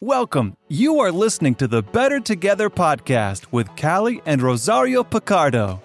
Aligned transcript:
Welcome. 0.00 0.56
You 0.68 1.00
are 1.00 1.10
listening 1.10 1.56
to 1.56 1.66
the 1.66 1.82
Better 1.82 2.20
Together 2.20 2.70
podcast 2.70 3.46
with 3.50 3.74
Callie 3.74 4.22
and 4.26 4.40
Rosario 4.40 5.02
Picardo. 5.02 5.82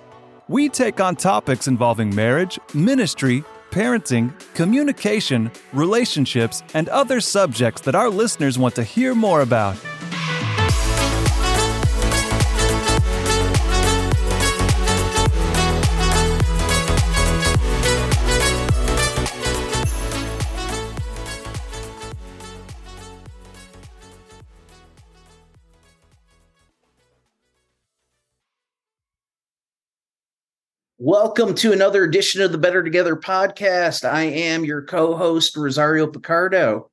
We 0.47 0.69
take 0.69 0.99
on 0.99 1.15
topics 1.15 1.67
involving 1.67 2.13
marriage, 2.13 2.59
ministry, 2.75 3.43
parenting, 3.71 4.31
communication, 4.53 5.49
relationships, 5.73 6.61
and 6.75 6.89
other 6.89 7.21
subjects 7.21 7.81
that 7.81 7.95
our 7.95 8.11
listeners 8.11 8.59
want 8.59 8.75
to 8.75 8.83
hear 8.83 9.15
more 9.15 9.41
about. 9.41 9.77
Welcome 31.05 31.53
to 31.55 31.73
another 31.73 32.05
edition 32.05 32.41
of 32.41 32.53
the 32.53 32.57
Better 32.57 32.81
Together 32.81 33.17
podcast. 33.17 34.09
I 34.09 34.21
am 34.23 34.63
your 34.63 34.81
co 34.81 35.17
host, 35.17 35.57
Rosario 35.57 36.07
Picardo. 36.07 36.89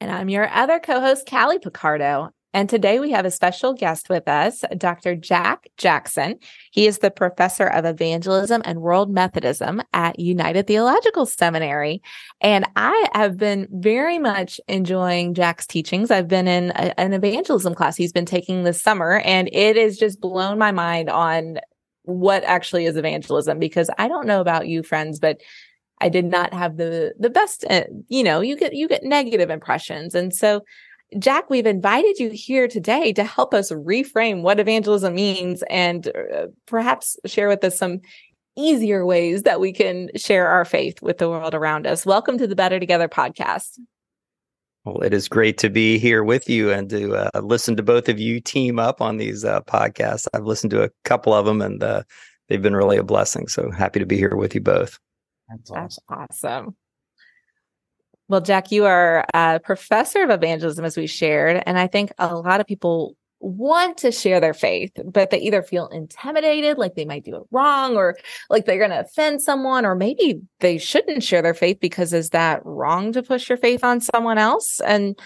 And 0.00 0.10
I'm 0.10 0.28
your 0.28 0.50
other 0.52 0.80
co 0.80 0.98
host, 0.98 1.28
Callie 1.30 1.60
Picardo. 1.60 2.30
And 2.52 2.68
today 2.68 2.98
we 2.98 3.12
have 3.12 3.24
a 3.24 3.30
special 3.30 3.72
guest 3.72 4.08
with 4.08 4.26
us, 4.26 4.64
Dr. 4.76 5.14
Jack 5.14 5.68
Jackson. 5.76 6.40
He 6.72 6.88
is 6.88 6.98
the 6.98 7.12
professor 7.12 7.68
of 7.68 7.84
evangelism 7.84 8.62
and 8.64 8.82
world 8.82 9.12
Methodism 9.12 9.80
at 9.92 10.18
United 10.18 10.66
Theological 10.66 11.24
Seminary. 11.24 12.02
And 12.40 12.68
I 12.74 13.10
have 13.14 13.36
been 13.36 13.68
very 13.70 14.18
much 14.18 14.60
enjoying 14.66 15.34
Jack's 15.34 15.68
teachings. 15.68 16.10
I've 16.10 16.26
been 16.26 16.48
in 16.48 16.72
a, 16.72 16.98
an 16.98 17.12
evangelism 17.12 17.76
class 17.76 17.96
he's 17.96 18.12
been 18.12 18.26
taking 18.26 18.64
this 18.64 18.82
summer, 18.82 19.20
and 19.20 19.48
it 19.52 19.76
has 19.76 19.98
just 19.98 20.20
blown 20.20 20.58
my 20.58 20.72
mind 20.72 21.08
on 21.08 21.58
what 22.04 22.42
actually 22.44 22.86
is 22.86 22.96
evangelism 22.96 23.58
because 23.58 23.88
I 23.98 24.08
don't 24.08 24.26
know 24.26 24.40
about 24.40 24.68
you 24.68 24.82
friends 24.82 25.18
but 25.18 25.40
I 26.00 26.08
did 26.08 26.24
not 26.24 26.52
have 26.52 26.76
the 26.76 27.14
the 27.18 27.30
best 27.30 27.64
uh, 27.70 27.84
you 28.08 28.24
know 28.24 28.40
you 28.40 28.56
get 28.56 28.74
you 28.74 28.88
get 28.88 29.04
negative 29.04 29.50
impressions 29.50 30.14
and 30.14 30.34
so 30.34 30.62
Jack 31.18 31.50
we've 31.50 31.66
invited 31.66 32.18
you 32.18 32.30
here 32.30 32.66
today 32.66 33.12
to 33.12 33.24
help 33.24 33.52
us 33.52 33.70
reframe 33.70 34.42
what 34.42 34.58
evangelism 34.58 35.14
means 35.14 35.62
and 35.68 36.08
uh, 36.08 36.46
perhaps 36.66 37.16
share 37.26 37.48
with 37.48 37.62
us 37.64 37.78
some 37.78 38.00
easier 38.56 39.04
ways 39.06 39.44
that 39.44 39.60
we 39.60 39.72
can 39.72 40.10
share 40.16 40.48
our 40.48 40.64
faith 40.64 41.00
with 41.00 41.18
the 41.18 41.28
world 41.28 41.54
around 41.54 41.86
us. 41.86 42.04
Welcome 42.04 42.36
to 42.38 42.46
the 42.46 42.56
Better 42.56 42.78
Together 42.78 43.08
podcast. 43.08 43.78
Well, 44.84 45.02
it 45.02 45.14
is 45.14 45.28
great 45.28 45.58
to 45.58 45.70
be 45.70 45.98
here 45.98 46.24
with 46.24 46.48
you 46.48 46.70
and 46.70 46.90
to 46.90 47.14
uh, 47.14 47.40
listen 47.40 47.76
to 47.76 47.82
both 47.84 48.08
of 48.08 48.18
you 48.18 48.40
team 48.40 48.80
up 48.80 49.00
on 49.00 49.16
these 49.16 49.44
uh, 49.44 49.60
podcasts. 49.62 50.26
I've 50.34 50.44
listened 50.44 50.72
to 50.72 50.82
a 50.82 50.90
couple 51.04 51.32
of 51.32 51.46
them 51.46 51.62
and 51.62 51.82
uh, 51.82 52.02
they've 52.48 52.62
been 52.62 52.74
really 52.74 52.96
a 52.96 53.04
blessing. 53.04 53.46
So 53.46 53.70
happy 53.70 54.00
to 54.00 54.06
be 54.06 54.16
here 54.16 54.34
with 54.34 54.54
you 54.54 54.60
both. 54.60 54.98
That's 55.48 55.70
awesome. 55.70 56.04
That's 56.08 56.44
awesome. 56.44 56.76
Well, 58.28 58.40
Jack, 58.40 58.72
you 58.72 58.86
are 58.86 59.24
a 59.34 59.60
professor 59.60 60.22
of 60.22 60.30
evangelism, 60.30 60.84
as 60.84 60.96
we 60.96 61.06
shared. 61.06 61.62
And 61.66 61.78
I 61.78 61.86
think 61.86 62.12
a 62.18 62.34
lot 62.34 62.60
of 62.60 62.66
people 62.66 63.14
want 63.42 63.98
to 63.98 64.12
share 64.12 64.40
their 64.40 64.54
faith, 64.54 64.92
but 65.04 65.30
they 65.30 65.40
either 65.40 65.62
feel 65.62 65.88
intimidated, 65.88 66.78
like 66.78 66.94
they 66.94 67.04
might 67.04 67.24
do 67.24 67.36
it 67.36 67.42
wrong, 67.50 67.96
or 67.96 68.16
like 68.48 68.64
they're 68.64 68.78
going 68.78 68.90
to 68.90 69.00
offend 69.00 69.42
someone, 69.42 69.84
or 69.84 69.94
maybe 69.94 70.40
they 70.60 70.78
shouldn't 70.78 71.24
share 71.24 71.42
their 71.42 71.54
faith 71.54 71.78
because 71.80 72.12
is 72.12 72.30
that 72.30 72.64
wrong 72.64 73.12
to 73.12 73.22
push 73.22 73.48
your 73.48 73.58
faith 73.58 73.82
on 73.82 74.00
someone 74.00 74.38
else? 74.38 74.80
And 74.80 75.18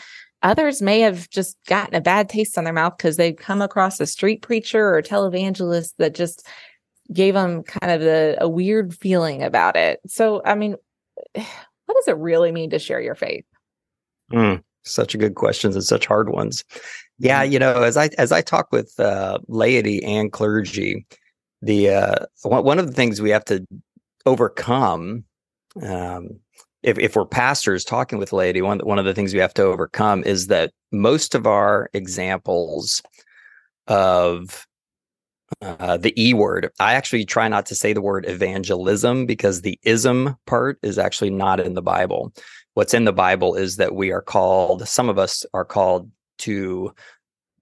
others 0.42 0.80
may 0.80 1.00
have 1.00 1.28
just 1.28 1.58
gotten 1.66 1.94
a 1.94 2.00
bad 2.00 2.28
taste 2.28 2.56
on 2.56 2.64
their 2.64 2.72
mouth 2.72 2.96
because 2.96 3.16
they've 3.16 3.36
come 3.36 3.60
across 3.60 4.00
a 4.00 4.06
street 4.06 4.42
preacher 4.42 4.94
or 4.94 5.02
televangelist 5.02 5.92
that 5.98 6.14
just 6.14 6.46
gave 7.12 7.34
them 7.34 7.62
kind 7.62 7.92
of 7.92 8.02
a, 8.40 8.48
weird 8.48 8.94
feeling 8.94 9.42
about 9.42 9.76
it. 9.76 10.00
So, 10.06 10.42
I 10.44 10.54
mean, 10.54 10.76
what 11.34 11.94
does 11.94 12.08
it 12.08 12.16
really 12.16 12.50
mean 12.50 12.70
to 12.70 12.78
share 12.78 13.00
your 13.00 13.14
faith? 13.14 13.44
Mm, 14.32 14.62
such 14.84 15.14
a 15.14 15.18
good 15.18 15.34
questions 15.34 15.76
and 15.76 15.84
such 15.84 16.06
hard 16.06 16.30
ones. 16.30 16.64
Yeah, 17.18 17.42
you 17.42 17.58
know, 17.58 17.82
as 17.82 17.96
I 17.96 18.10
as 18.18 18.32
I 18.32 18.42
talk 18.42 18.70
with 18.72 18.98
uh, 19.00 19.38
laity 19.48 20.04
and 20.04 20.32
clergy, 20.32 21.06
the 21.62 21.90
uh, 21.90 22.26
one 22.42 22.78
of 22.78 22.86
the 22.86 22.92
things 22.92 23.22
we 23.22 23.30
have 23.30 23.44
to 23.46 23.66
overcome, 24.26 25.24
um, 25.82 26.28
if 26.82 26.98
if 26.98 27.16
we're 27.16 27.24
pastors 27.24 27.84
talking 27.84 28.18
with 28.18 28.32
laity, 28.32 28.60
one 28.60 28.80
one 28.80 28.98
of 28.98 29.06
the 29.06 29.14
things 29.14 29.32
we 29.32 29.40
have 29.40 29.54
to 29.54 29.62
overcome 29.62 30.24
is 30.24 30.48
that 30.48 30.72
most 30.92 31.34
of 31.34 31.46
our 31.46 31.88
examples 31.94 33.02
of 33.86 34.66
uh, 35.62 35.96
the 35.96 36.12
E 36.22 36.34
word. 36.34 36.70
I 36.80 36.94
actually 36.94 37.24
try 37.24 37.48
not 37.48 37.66
to 37.66 37.74
say 37.74 37.92
the 37.92 38.02
word 38.02 38.28
evangelism 38.28 39.26
because 39.26 39.62
the 39.62 39.78
ism 39.84 40.36
part 40.46 40.78
is 40.82 40.98
actually 40.98 41.30
not 41.30 41.60
in 41.60 41.74
the 41.74 41.82
Bible. 41.82 42.32
What's 42.74 42.94
in 42.94 43.04
the 43.04 43.12
Bible 43.12 43.54
is 43.54 43.76
that 43.76 43.94
we 43.94 44.10
are 44.10 44.22
called, 44.22 44.86
some 44.86 45.08
of 45.08 45.18
us 45.18 45.46
are 45.54 45.64
called 45.64 46.10
to 46.38 46.92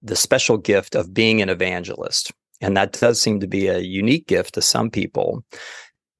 the 0.01 0.15
special 0.15 0.57
gift 0.57 0.95
of 0.95 1.13
being 1.13 1.41
an 1.41 1.49
evangelist. 1.49 2.31
And 2.61 2.77
that 2.77 2.93
does 2.93 3.21
seem 3.21 3.39
to 3.39 3.47
be 3.47 3.67
a 3.67 3.79
unique 3.79 4.27
gift 4.27 4.53
to 4.53 4.61
some 4.61 4.89
people. 4.89 5.43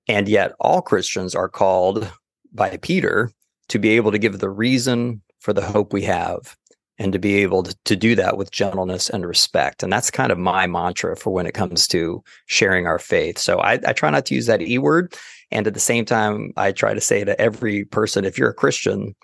And 0.07 0.27
yet, 0.27 0.53
all 0.59 0.81
Christians 0.81 1.33
are 1.33 1.49
called 1.49 2.11
by 2.53 2.77
Peter 2.77 3.31
to 3.69 3.79
be 3.79 3.89
able 3.89 4.11
to 4.11 4.19
give 4.19 4.39
the 4.39 4.49
reason 4.49 5.21
for 5.39 5.53
the 5.53 5.65
hope 5.65 5.93
we 5.93 6.03
have 6.03 6.55
and 6.97 7.11
to 7.11 7.19
be 7.19 7.35
able 7.35 7.63
to, 7.63 7.75
to 7.85 7.95
do 7.95 8.15
that 8.15 8.37
with 8.37 8.51
gentleness 8.51 9.09
and 9.09 9.25
respect. 9.25 9.83
And 9.83 9.91
that's 9.91 10.09
kind 10.09 10.31
of 10.31 10.37
my 10.37 10.65
mantra 10.65 11.17
for 11.17 11.31
when 11.31 11.45
it 11.45 11.53
comes 11.53 11.87
to 11.89 12.23
sharing 12.45 12.87
our 12.87 12.99
faith. 12.99 13.37
So 13.37 13.59
I, 13.59 13.79
I 13.85 13.93
try 13.93 14.09
not 14.09 14.25
to 14.27 14.35
use 14.35 14.45
that 14.45 14.61
E 14.61 14.77
word. 14.77 15.13
And 15.51 15.67
at 15.67 15.73
the 15.73 15.79
same 15.79 16.05
time, 16.05 16.53
I 16.57 16.71
try 16.71 16.93
to 16.93 17.01
say 17.01 17.23
to 17.23 17.39
every 17.39 17.85
person 17.85 18.25
if 18.25 18.37
you're 18.37 18.49
a 18.49 18.53
Christian, 18.53 19.15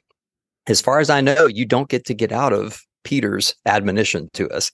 as 0.68 0.82
far 0.82 1.00
as 1.00 1.10
I 1.10 1.22
know, 1.22 1.48
you 1.48 1.66
don't 1.66 1.90
get 1.90 2.06
to 2.06 2.14
get 2.14 2.32
out 2.32 2.54
of 2.54 2.84
Peter's 3.04 3.56
admonition 3.66 4.30
to 4.34 4.50
us. 4.50 4.72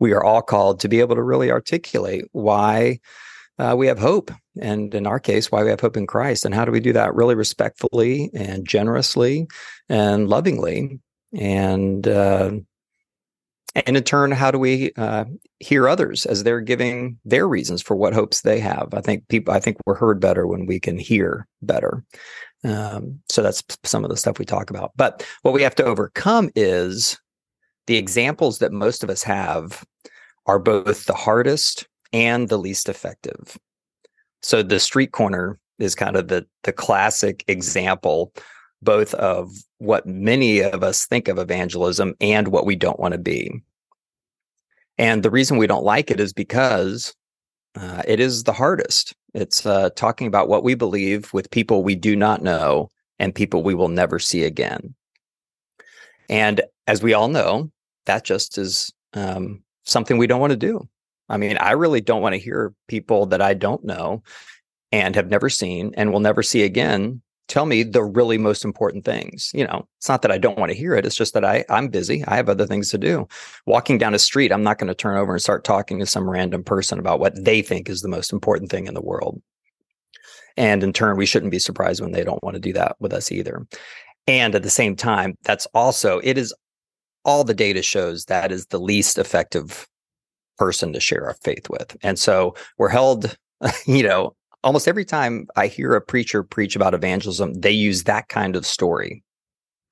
we 0.00 0.12
are 0.12 0.24
all 0.24 0.42
called 0.42 0.80
to 0.80 0.88
be 0.88 1.00
able 1.00 1.16
to 1.16 1.22
really 1.22 1.50
articulate 1.50 2.24
why 2.32 2.98
uh, 3.58 3.74
we 3.76 3.86
have 3.86 3.98
hope. 3.98 4.30
And 4.60 4.94
in 4.94 5.06
our 5.06 5.20
case, 5.20 5.50
why 5.50 5.62
we 5.62 5.70
have 5.70 5.80
hope 5.80 5.96
in 5.96 6.06
Christ. 6.06 6.44
And 6.44 6.54
how 6.54 6.64
do 6.64 6.72
we 6.72 6.80
do 6.80 6.92
that 6.92 7.14
really 7.14 7.34
respectfully 7.34 8.30
and 8.34 8.66
generously 8.66 9.46
and 9.88 10.28
lovingly? 10.28 11.00
And, 11.32 12.06
uh, 12.06 12.52
and 13.86 13.96
in 13.96 14.02
turn, 14.04 14.30
how 14.30 14.50
do 14.50 14.58
we 14.58 14.92
uh, 14.96 15.24
hear 15.58 15.88
others 15.88 16.26
as 16.26 16.44
they're 16.44 16.60
giving 16.60 17.18
their 17.24 17.48
reasons 17.48 17.82
for 17.82 17.96
what 17.96 18.14
hopes 18.14 18.42
they 18.42 18.60
have? 18.60 18.94
I 18.94 19.00
think 19.00 19.26
people, 19.28 19.52
I 19.52 19.60
think 19.60 19.78
we're 19.84 19.96
heard 19.96 20.20
better 20.20 20.46
when 20.46 20.66
we 20.66 20.78
can 20.78 20.96
hear 20.96 21.46
better. 21.60 22.04
Um, 22.62 23.20
so 23.28 23.42
that's 23.42 23.62
some 23.82 24.04
of 24.04 24.10
the 24.10 24.16
stuff 24.16 24.38
we 24.38 24.44
talk 24.44 24.70
about. 24.70 24.92
But 24.96 25.26
what 25.42 25.54
we 25.54 25.62
have 25.62 25.74
to 25.76 25.84
overcome 25.84 26.50
is 26.54 27.18
the 27.86 27.96
examples 27.96 28.58
that 28.58 28.72
most 28.72 29.02
of 29.02 29.10
us 29.10 29.22
have 29.22 29.84
are 30.46 30.58
both 30.58 31.06
the 31.06 31.14
hardest 31.14 31.86
and 32.12 32.48
the 32.48 32.58
least 32.58 32.88
effective. 32.88 33.58
So 34.42 34.62
the 34.62 34.80
street 34.80 35.12
corner 35.12 35.58
is 35.78 35.94
kind 35.94 36.16
of 36.16 36.28
the 36.28 36.46
the 36.62 36.72
classic 36.72 37.44
example 37.48 38.32
both 38.82 39.14
of 39.14 39.50
what 39.78 40.06
many 40.06 40.60
of 40.62 40.84
us 40.84 41.06
think 41.06 41.26
of 41.26 41.38
evangelism 41.38 42.14
and 42.20 42.48
what 42.48 42.66
we 42.66 42.76
don't 42.76 43.00
want 43.00 43.12
to 43.12 43.18
be. 43.18 43.62
And 44.98 45.22
the 45.22 45.30
reason 45.30 45.56
we 45.56 45.66
don't 45.66 45.84
like 45.84 46.10
it 46.10 46.20
is 46.20 46.32
because 46.32 47.14
uh, 47.76 48.02
it 48.06 48.20
is 48.20 48.44
the 48.44 48.52
hardest. 48.52 49.14
It's 49.32 49.66
uh, 49.66 49.90
talking 49.96 50.26
about 50.26 50.48
what 50.48 50.62
we 50.62 50.74
believe 50.74 51.32
with 51.32 51.50
people 51.50 51.82
we 51.82 51.96
do 51.96 52.14
not 52.14 52.42
know 52.42 52.90
and 53.18 53.34
people 53.34 53.62
we 53.62 53.74
will 53.74 53.88
never 53.88 54.18
see 54.18 54.44
again. 54.44 54.94
And 56.28 56.60
as 56.86 57.02
we 57.02 57.14
all 57.14 57.28
know, 57.28 57.70
that 58.06 58.24
just 58.24 58.58
is 58.58 58.92
um, 59.14 59.62
something 59.84 60.18
we 60.18 60.26
don't 60.26 60.40
want 60.40 60.52
to 60.52 60.56
do. 60.56 60.88
I 61.28 61.36
mean, 61.36 61.56
I 61.56 61.72
really 61.72 62.00
don't 62.00 62.22
want 62.22 62.34
to 62.34 62.40
hear 62.40 62.74
people 62.88 63.26
that 63.26 63.40
I 63.40 63.54
don't 63.54 63.84
know 63.84 64.22
and 64.92 65.14
have 65.16 65.30
never 65.30 65.48
seen 65.48 65.92
and 65.96 66.12
will 66.12 66.20
never 66.20 66.42
see 66.42 66.62
again 66.62 67.22
tell 67.48 67.66
me 67.66 67.82
the 67.82 68.02
really 68.02 68.38
most 68.38 68.64
important 68.64 69.04
things. 69.04 69.50
You 69.54 69.66
know, 69.66 69.86
it's 69.98 70.08
not 70.08 70.22
that 70.22 70.30
I 70.30 70.38
don't 70.38 70.58
want 70.58 70.72
to 70.72 70.78
hear 70.78 70.94
it. 70.94 71.04
It's 71.04 71.16
just 71.16 71.34
that 71.34 71.44
I 71.44 71.64
I'm 71.68 71.88
busy. 71.88 72.24
I 72.26 72.36
have 72.36 72.48
other 72.48 72.66
things 72.66 72.90
to 72.90 72.98
do. 72.98 73.28
Walking 73.66 73.98
down 73.98 74.14
a 74.14 74.18
street, 74.18 74.52
I'm 74.52 74.62
not 74.62 74.78
going 74.78 74.88
to 74.88 74.94
turn 74.94 75.18
over 75.18 75.32
and 75.32 75.42
start 75.42 75.64
talking 75.64 75.98
to 75.98 76.06
some 76.06 76.28
random 76.28 76.64
person 76.64 76.98
about 76.98 77.20
what 77.20 77.42
they 77.42 77.62
think 77.62 77.88
is 77.88 78.00
the 78.00 78.08
most 78.08 78.32
important 78.32 78.70
thing 78.70 78.86
in 78.86 78.94
the 78.94 79.02
world. 79.02 79.42
And 80.56 80.82
in 80.82 80.92
turn, 80.92 81.16
we 81.16 81.26
shouldn't 81.26 81.50
be 81.50 81.58
surprised 81.58 82.00
when 82.00 82.12
they 82.12 82.24
don't 82.24 82.42
want 82.42 82.54
to 82.54 82.60
do 82.60 82.72
that 82.74 82.96
with 83.00 83.12
us 83.12 83.32
either. 83.32 83.66
And 84.26 84.54
at 84.54 84.62
the 84.62 84.70
same 84.70 84.96
time, 84.96 85.36
that's 85.42 85.66
also 85.74 86.20
it 86.22 86.38
is 86.38 86.54
all 87.24 87.44
the 87.44 87.54
data 87.54 87.82
shows 87.82 88.26
that 88.26 88.52
is 88.52 88.66
the 88.66 88.80
least 88.80 89.18
effective 89.18 89.88
person 90.58 90.92
to 90.92 91.00
share 91.00 91.26
our 91.26 91.36
faith 91.42 91.68
with. 91.68 91.96
And 92.02 92.18
so 92.18 92.54
we're 92.78 92.88
held, 92.88 93.36
you 93.86 94.02
know, 94.02 94.34
almost 94.62 94.88
every 94.88 95.04
time 95.04 95.46
I 95.56 95.66
hear 95.66 95.94
a 95.94 96.00
preacher 96.00 96.42
preach 96.42 96.76
about 96.76 96.94
evangelism, 96.94 97.54
they 97.54 97.70
use 97.70 98.04
that 98.04 98.28
kind 98.28 98.56
of 98.56 98.66
story 98.66 99.22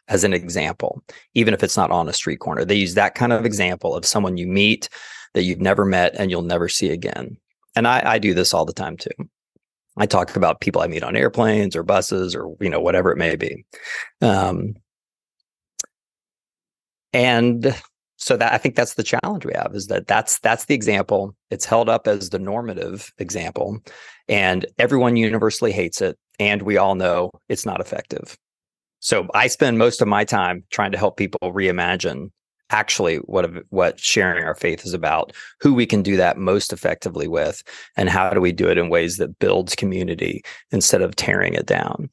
as 0.09 0.25
an 0.25 0.33
example, 0.33 1.03
even 1.35 1.55
if 1.55 1.63
it's 1.63 1.77
not 1.77 1.91
on 1.91 2.09
a 2.09 2.13
street 2.13 2.41
corner. 2.41 2.65
They 2.65 2.75
use 2.75 2.95
that 2.95 3.15
kind 3.15 3.33
of 3.33 3.47
example 3.47 3.95
of 3.95 4.05
someone 4.05 4.37
you 4.37 4.47
meet 4.47 4.89
that 5.35 5.45
you've 5.45 5.61
never 5.61 5.85
met 5.85 6.15
and 6.19 6.31
you'll 6.31 6.43
never 6.43 6.69
see 6.69 6.91
again. 6.91 7.37
And 7.75 7.89
I, 7.89 8.03
I 8.05 8.19
do 8.19 8.35
this 8.35 8.53
all 8.53 8.65
the 8.65 8.73
time 8.73 8.97
too. 8.97 9.11
I 9.97 10.07
talk 10.07 10.35
about 10.37 10.61
people 10.61 10.81
I 10.83 10.87
meet 10.87 11.03
on 11.03 11.17
airplanes 11.17 11.77
or 11.77 11.83
buses 11.83 12.35
or 12.35 12.55
you 12.61 12.71
know 12.71 12.81
whatever 12.81 13.13
it 13.13 13.19
may 13.19 13.37
be. 13.37 13.65
Um, 14.21 14.75
and 17.13 17.75
so 18.17 18.37
that 18.37 18.53
I 18.53 18.59
think 18.59 18.77
that's 18.77 18.95
the 18.95 19.03
challenge 19.03 19.45
we 19.45 19.53
have 19.55 19.75
is 19.75 19.89
that 19.89 20.07
that's 20.07 20.39
that's 20.41 20.67
the 20.67 20.75
example. 20.75 21.35
It's 21.51 21.65
held 21.65 21.89
up 21.89 22.07
as 22.07 22.31
the 22.31 22.39
normative 22.39 23.13
example, 23.19 23.81
and 24.29 24.65
everyone 24.79 25.17
universally 25.17 25.73
hates 25.73 26.01
it, 26.01 26.17
and 26.39 26.63
we 26.63 26.77
all 26.77 26.95
know 26.95 27.31
it's 27.49 27.67
not 27.67 27.81
effective. 27.81 28.37
So 29.01 29.27
I 29.35 29.49
spend 29.49 29.79
most 29.79 30.01
of 30.01 30.07
my 30.07 30.25
time 30.25 30.63
trying 30.71 30.93
to 30.93 30.99
help 30.99 31.17
people 31.17 31.53
reimagine 31.53 32.31
actually 32.71 33.17
what 33.17 33.51
what 33.71 33.99
sharing 33.99 34.45
our 34.45 34.55
faith 34.55 34.87
is 34.87 34.95
about, 34.95 35.33
who 35.61 35.75
we 35.75 35.85
can 35.85 36.03
do 36.03 36.17
that 36.17 36.39
most 36.39 36.73
effectively 36.73 37.27
with, 37.29 37.63
and 37.97 38.09
how 38.09 38.31
do 38.31 38.41
we 38.41 38.53
do 38.53 38.69
it 38.69 38.79
in 38.79 38.89
ways 38.89 39.17
that 39.17 39.39
builds 39.41 39.75
community 39.75 40.43
instead 40.71 41.03
of 41.03 41.17
tearing 41.17 41.55
it 41.55 41.67
down. 41.67 42.09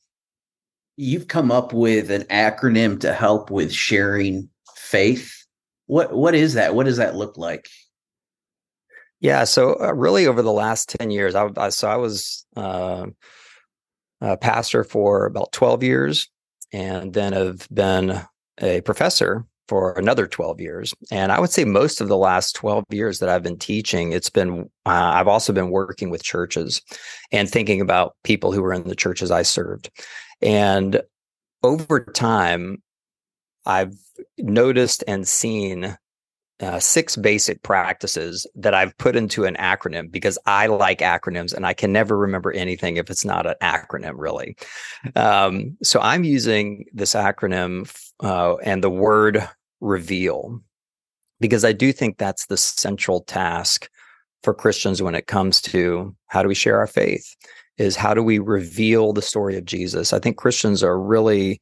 You've 0.97 1.27
come 1.27 1.51
up 1.51 1.71
with 1.71 2.11
an 2.11 2.23
acronym 2.23 2.99
to 3.01 3.13
help 3.13 3.51
with 3.51 3.71
sharing 3.71 4.49
faith. 4.89 5.45
What 5.85 6.13
what 6.13 6.35
is 6.35 6.53
that? 6.55 6.75
What 6.75 6.85
does 6.85 6.97
that 6.97 7.15
look 7.15 7.37
like? 7.37 7.67
Yeah, 9.21 9.43
so 9.43 9.79
uh, 9.81 9.93
really 9.93 10.27
over 10.27 10.41
the 10.41 10.51
last 10.51 10.95
10 10.97 11.11
years, 11.11 11.35
I, 11.35 11.49
I 11.57 11.69
so 11.69 11.89
I 11.89 11.97
was 11.97 12.45
uh, 12.55 13.07
a 14.21 14.37
pastor 14.37 14.83
for 14.83 15.25
about 15.25 15.51
12 15.51 15.83
years 15.83 16.29
and 16.71 17.13
then 17.13 17.33
have 17.33 17.67
been 17.69 18.21
a 18.61 18.81
professor 18.81 19.45
for 19.67 19.93
another 19.93 20.25
12 20.25 20.59
years. 20.59 20.93
And 21.11 21.31
I 21.31 21.39
would 21.39 21.51
say 21.51 21.63
most 21.63 22.01
of 22.01 22.07
the 22.07 22.17
last 22.17 22.55
12 22.55 22.85
years 22.91 23.19
that 23.19 23.29
I've 23.29 23.43
been 23.43 23.59
teaching, 23.59 24.13
it's 24.13 24.29
been, 24.29 24.69
uh, 24.85 25.11
I've 25.13 25.27
also 25.27 25.53
been 25.53 25.69
working 25.69 26.09
with 26.09 26.23
churches 26.23 26.81
and 27.31 27.49
thinking 27.49 27.81
about 27.81 28.15
people 28.23 28.51
who 28.51 28.61
were 28.61 28.73
in 28.73 28.87
the 28.87 28.95
churches 28.95 29.31
I 29.31 29.43
served. 29.43 29.91
And 30.41 31.01
over 31.61 31.99
time, 31.99 32.81
I've 33.69 33.95
noticed 34.39 35.03
and 35.07 35.27
seen 35.27 35.95
uh, 36.59 36.79
six 36.79 37.15
basic 37.15 37.61
practices 37.61 38.47
that 38.55 38.73
I've 38.73 38.97
put 38.97 39.15
into 39.15 39.45
an 39.45 39.55
acronym 39.55 40.11
because 40.11 40.37
I 40.45 40.65
like 40.67 40.99
acronyms 40.99 41.53
and 41.53 41.65
I 41.65 41.73
can 41.73 41.93
never 41.93 42.17
remember 42.17 42.51
anything 42.51 42.97
if 42.97 43.09
it's 43.09 43.23
not 43.23 43.45
an 43.45 43.55
acronym, 43.61 44.15
really. 44.17 44.57
Um, 45.15 45.77
so 45.83 46.01
I'm 46.01 46.23
using 46.23 46.85
this 46.91 47.13
acronym 47.13 47.89
uh, 48.21 48.55
and 48.57 48.83
the 48.83 48.89
word 48.89 49.47
reveal 49.79 50.59
because 51.39 51.63
I 51.63 51.71
do 51.71 51.93
think 51.93 52.17
that's 52.17 52.47
the 52.47 52.57
central 52.57 53.21
task 53.21 53.87
for 54.43 54.53
Christians 54.53 55.01
when 55.01 55.15
it 55.15 55.27
comes 55.27 55.61
to 55.61 56.15
how 56.27 56.41
do 56.41 56.49
we 56.49 56.55
share 56.55 56.79
our 56.79 56.87
faith 56.87 57.35
is 57.77 57.95
how 57.95 58.13
do 58.13 58.23
we 58.23 58.39
reveal 58.39 59.13
the 59.13 59.21
story 59.21 59.55
of 59.57 59.63
Jesus. 59.63 60.11
I 60.11 60.19
think 60.19 60.37
Christians 60.37 60.83
are 60.83 60.99
really 60.99 61.61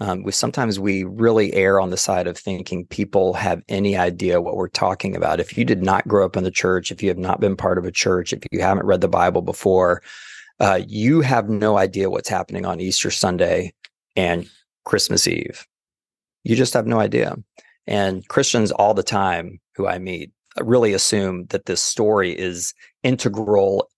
um, 0.00 0.22
we 0.24 0.32
sometimes 0.32 0.80
we 0.80 1.04
really 1.04 1.52
err 1.54 1.80
on 1.80 1.90
the 1.90 1.96
side 1.96 2.26
of 2.26 2.36
thinking 2.36 2.86
people 2.86 3.34
have 3.34 3.62
any 3.68 3.96
idea 3.96 4.40
what 4.40 4.56
we're 4.56 4.68
talking 4.68 5.14
about. 5.14 5.40
If 5.40 5.56
you 5.56 5.64
did 5.64 5.82
not 5.82 6.08
grow 6.08 6.24
up 6.24 6.36
in 6.36 6.44
the 6.44 6.50
church, 6.50 6.90
if 6.90 7.02
you 7.02 7.08
have 7.08 7.18
not 7.18 7.40
been 7.40 7.56
part 7.56 7.78
of 7.78 7.84
a 7.84 7.92
church, 7.92 8.32
if 8.32 8.42
you 8.50 8.60
haven't 8.60 8.86
read 8.86 9.00
the 9.00 9.08
Bible 9.08 9.42
before, 9.42 10.02
uh, 10.60 10.80
you 10.86 11.20
have 11.20 11.48
no 11.48 11.78
idea 11.78 12.10
what's 12.10 12.28
happening 12.28 12.66
on 12.66 12.80
Easter 12.80 13.10
Sunday 13.10 13.72
and 14.16 14.48
Christmas 14.84 15.28
Eve. 15.28 15.66
You 16.42 16.56
just 16.56 16.74
have 16.74 16.86
no 16.86 16.98
idea. 16.98 17.36
And 17.86 18.26
Christians 18.28 18.72
all 18.72 18.94
the 18.94 19.02
time 19.02 19.60
who 19.76 19.86
I 19.86 19.98
meet 19.98 20.32
really 20.60 20.92
assume 20.92 21.46
that 21.46 21.66
this 21.66 21.82
story 21.82 22.32
is 22.32 22.74
integral 23.02 23.88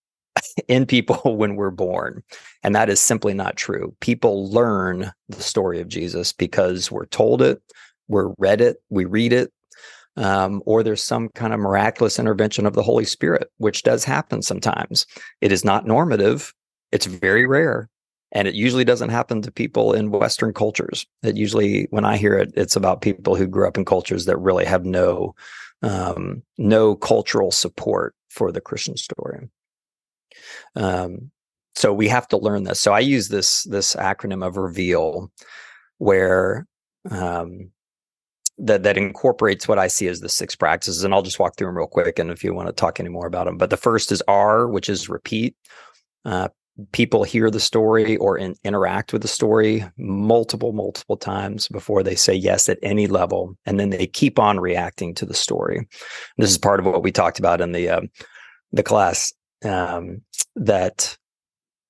in 0.69 0.87
people 0.87 1.37
when 1.37 1.57
we're 1.57 1.71
born. 1.71 2.23
And 2.63 2.75
that 2.75 2.89
is 2.89 3.01
simply 3.01 3.35
not 3.35 3.57
true. 3.57 3.95
People 4.01 4.51
learn 4.51 5.13
the 5.29 5.43
story 5.43 5.81
of 5.81 5.89
Jesus 5.89 6.33
because 6.33 6.91
we're 6.91 7.07
told 7.07 7.43
it, 7.43 7.61
we're 8.09 8.33
read 8.39 8.61
it, 8.61 8.79
we 8.89 9.05
read 9.05 9.33
it, 9.33 9.53
um, 10.17 10.63
or 10.65 10.83
there's 10.83 11.03
some 11.03 11.29
kind 11.31 11.53
of 11.53 11.61
miraculous 11.61 12.19
intervention 12.19 12.67
of 12.67 12.75
the 12.75 12.83
Holy 12.83 13.05
Spirit, 13.05 13.51
which 13.59 13.83
does 13.83 14.05
happen 14.05 14.43
sometimes. 14.43 15.07
It 15.41 15.53
is 15.53 15.65
not 15.65 15.87
normative, 15.87 16.55
it's 16.93 17.07
very 17.07 17.47
rare. 17.47 17.89
And 18.33 18.49
it 18.49 18.55
usually 18.55 18.85
doesn't 18.85 19.11
happen 19.11 19.41
to 19.43 19.53
people 19.53 19.93
in 19.93 20.11
Western 20.11 20.53
cultures. 20.53 21.07
It 21.23 21.37
usually, 21.37 21.87
when 21.91 22.05
I 22.05 22.17
hear 22.17 22.37
it, 22.37 22.53
it's 22.57 22.77
about 22.77 23.01
people 23.01 23.37
who 23.37 23.47
grew 23.47 23.69
up 23.69 23.79
in 23.79 23.85
cultures 23.85 24.25
that 24.25 24.37
really 24.39 24.65
have 24.65 24.85
no 24.85 25.35
um, 25.83 26.43
no 26.59 26.97
cultural 26.97 27.51
support 27.51 28.15
for 28.29 28.51
the 28.51 28.61
Christian 28.61 28.97
story. 28.97 29.49
Um, 30.75 31.31
so 31.75 31.93
we 31.93 32.09
have 32.09 32.27
to 32.29 32.38
learn 32.38 32.65
this. 32.65 32.81
So 32.81 32.93
I 32.93 33.00
use 33.00 33.29
this 33.29 33.65
this 33.65 33.94
acronym 33.97 34.47
of 34.47 34.56
reveal, 34.56 35.31
where 35.99 36.67
um, 37.11 37.71
that 38.59 38.83
that 38.83 38.97
incorporates 38.97 39.69
what 39.69 39.79
I 39.79 39.88
see 39.88 40.09
as 40.09 40.21
the 40.21 40.29
six 40.29 40.56
practices, 40.56 41.05
and 41.05 41.12
I'll 41.12 41.23
just 41.23 41.38
walk 41.38 41.56
through 41.56 41.69
them 41.69 41.77
real 41.77 41.87
quick. 41.87 42.19
And 42.19 42.31
if 42.31 42.43
you 42.43 42.55
want 42.55 42.69
to 42.69 42.73
talk 42.73 42.99
any 42.99 43.11
more 43.11 43.27
about 43.27 43.47
them, 43.47 43.59
but 43.59 43.71
the 43.71 43.77
first 43.77 44.11
is 44.11 44.23
R, 44.27 44.67
which 44.69 44.88
is 44.88 45.09
repeat. 45.09 45.55
Uh, 46.25 46.49
people 46.93 47.25
hear 47.25 47.50
the 47.50 47.61
story 47.61 48.17
or 48.19 48.37
in, 48.37 48.55
interact 48.65 49.12
with 49.12 49.23
the 49.23 49.29
story 49.29 49.85
multiple 49.97 50.73
multiple 50.73 51.17
times 51.17 51.69
before 51.69 52.03
they 52.03 52.15
say 52.15 52.35
yes 52.35 52.69
at 52.69 52.79
any 52.83 53.06
level 53.06 53.56
and 53.65 53.81
then 53.81 53.91
they 53.91 54.06
keep 54.06 54.38
on 54.38 54.61
reacting 54.61 55.15
to 55.15 55.25
the 55.25 55.35
story 55.35 55.88
this 56.37 56.50
is 56.50 56.59
part 56.59 56.79
of 56.79 56.85
what 56.85 57.03
we 57.03 57.11
talked 57.11 57.38
about 57.38 57.62
in 57.62 57.73
the 57.73 57.88
uh, 57.88 58.00
the 58.73 58.83
class 58.83 59.33
um, 59.64 60.23
that 60.55 61.17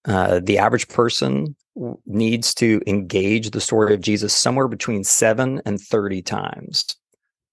uh, 0.07 0.41
the 0.43 0.59
average 0.59 0.89
person 0.89 1.57
needs 2.07 2.55
to 2.55 2.81
engage 2.87 3.51
the 3.51 3.61
story 3.61 3.93
of 3.93 4.01
Jesus 4.01 4.35
somewhere 4.35 4.69
between 4.69 5.05
seven 5.05 5.61
and 5.67 5.81
30 5.81 6.23
times 6.23 6.85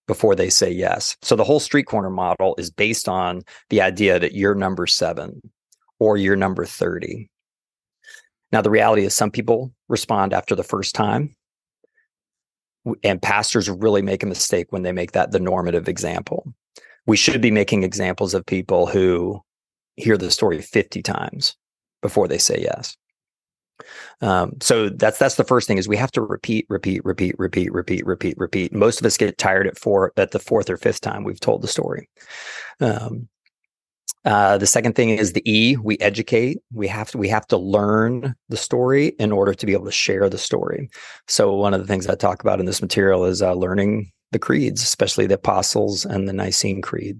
before 0.07 0.35
they 0.35 0.49
say 0.49 0.71
yes. 0.71 1.17
So 1.21 1.35
the 1.35 1.43
whole 1.43 1.59
street 1.59 1.85
corner 1.85 2.09
model 2.09 2.55
is 2.57 2.69
based 2.69 3.09
on 3.09 3.41
the 3.69 3.81
idea 3.81 4.19
that 4.19 4.33
you're 4.33 4.55
number 4.55 4.87
seven 4.87 5.41
or 5.99 6.17
you're 6.17 6.35
number 6.35 6.65
30. 6.65 7.29
Now, 8.51 8.61
the 8.61 8.69
reality 8.69 9.03
is 9.03 9.15
some 9.15 9.31
people 9.31 9.73
respond 9.89 10.33
after 10.33 10.55
the 10.55 10.63
first 10.63 10.93
time. 10.93 11.35
And 13.03 13.21
pastors 13.21 13.69
really 13.69 14.01
make 14.01 14.23
a 14.23 14.27
mistake 14.27 14.67
when 14.71 14.83
they 14.83 14.91
make 14.91 15.13
that 15.13 15.31
the 15.31 15.39
normative 15.39 15.87
example. 15.87 16.53
We 17.07 17.15
should 17.15 17.41
be 17.41 17.51
making 17.51 17.83
examples 17.83 18.33
of 18.33 18.45
people 18.45 18.87
who 18.87 19.41
hear 19.95 20.17
the 20.17 20.31
story 20.31 20.61
50 20.61 21.01
times 21.01 21.55
before 22.01 22.27
they 22.27 22.37
say 22.37 22.59
yes. 22.61 22.95
Um, 24.21 24.53
so 24.61 24.89
that's 24.89 25.17
that's 25.17 25.35
the 25.35 25.43
first 25.43 25.67
thing 25.67 25.77
is 25.77 25.87
we 25.87 25.97
have 25.97 26.11
to 26.11 26.21
repeat, 26.21 26.65
repeat, 26.69 27.03
repeat, 27.03 27.37
repeat, 27.37 27.73
repeat, 27.73 28.05
repeat, 28.05 28.37
repeat. 28.37 28.73
Most 28.73 28.99
of 28.99 29.05
us 29.05 29.17
get 29.17 29.37
tired 29.37 29.67
at 29.67 29.77
four 29.77 30.13
at 30.15 30.31
the 30.31 30.39
fourth 30.39 30.69
or 30.69 30.77
fifth 30.77 31.01
time 31.01 31.23
we've 31.23 31.39
told 31.39 31.61
the 31.61 31.67
story. 31.67 32.07
Um, 32.79 33.27
uh, 34.25 34.57
the 34.57 34.67
second 34.67 34.95
thing 34.95 35.09
is 35.09 35.33
the 35.33 35.51
E. 35.51 35.75
We 35.75 35.97
educate. 35.99 36.59
We 36.71 36.87
have 36.87 37.11
to 37.11 37.17
we 37.17 37.27
have 37.27 37.45
to 37.47 37.57
learn 37.57 38.35
the 38.49 38.57
story 38.57 39.07
in 39.19 39.31
order 39.31 39.53
to 39.53 39.65
be 39.65 39.73
able 39.73 39.85
to 39.85 39.91
share 39.91 40.29
the 40.29 40.37
story. 40.37 40.89
So 41.27 41.53
one 41.55 41.73
of 41.73 41.81
the 41.81 41.87
things 41.87 42.07
I 42.07 42.15
talk 42.15 42.41
about 42.41 42.59
in 42.59 42.65
this 42.65 42.81
material 42.81 43.25
is 43.25 43.41
uh, 43.41 43.53
learning 43.53 44.11
the 44.31 44.39
creeds, 44.39 44.81
especially 44.81 45.27
the 45.27 45.35
Apostles 45.35 46.05
and 46.05 46.27
the 46.27 46.33
Nicene 46.33 46.81
Creed. 46.81 47.19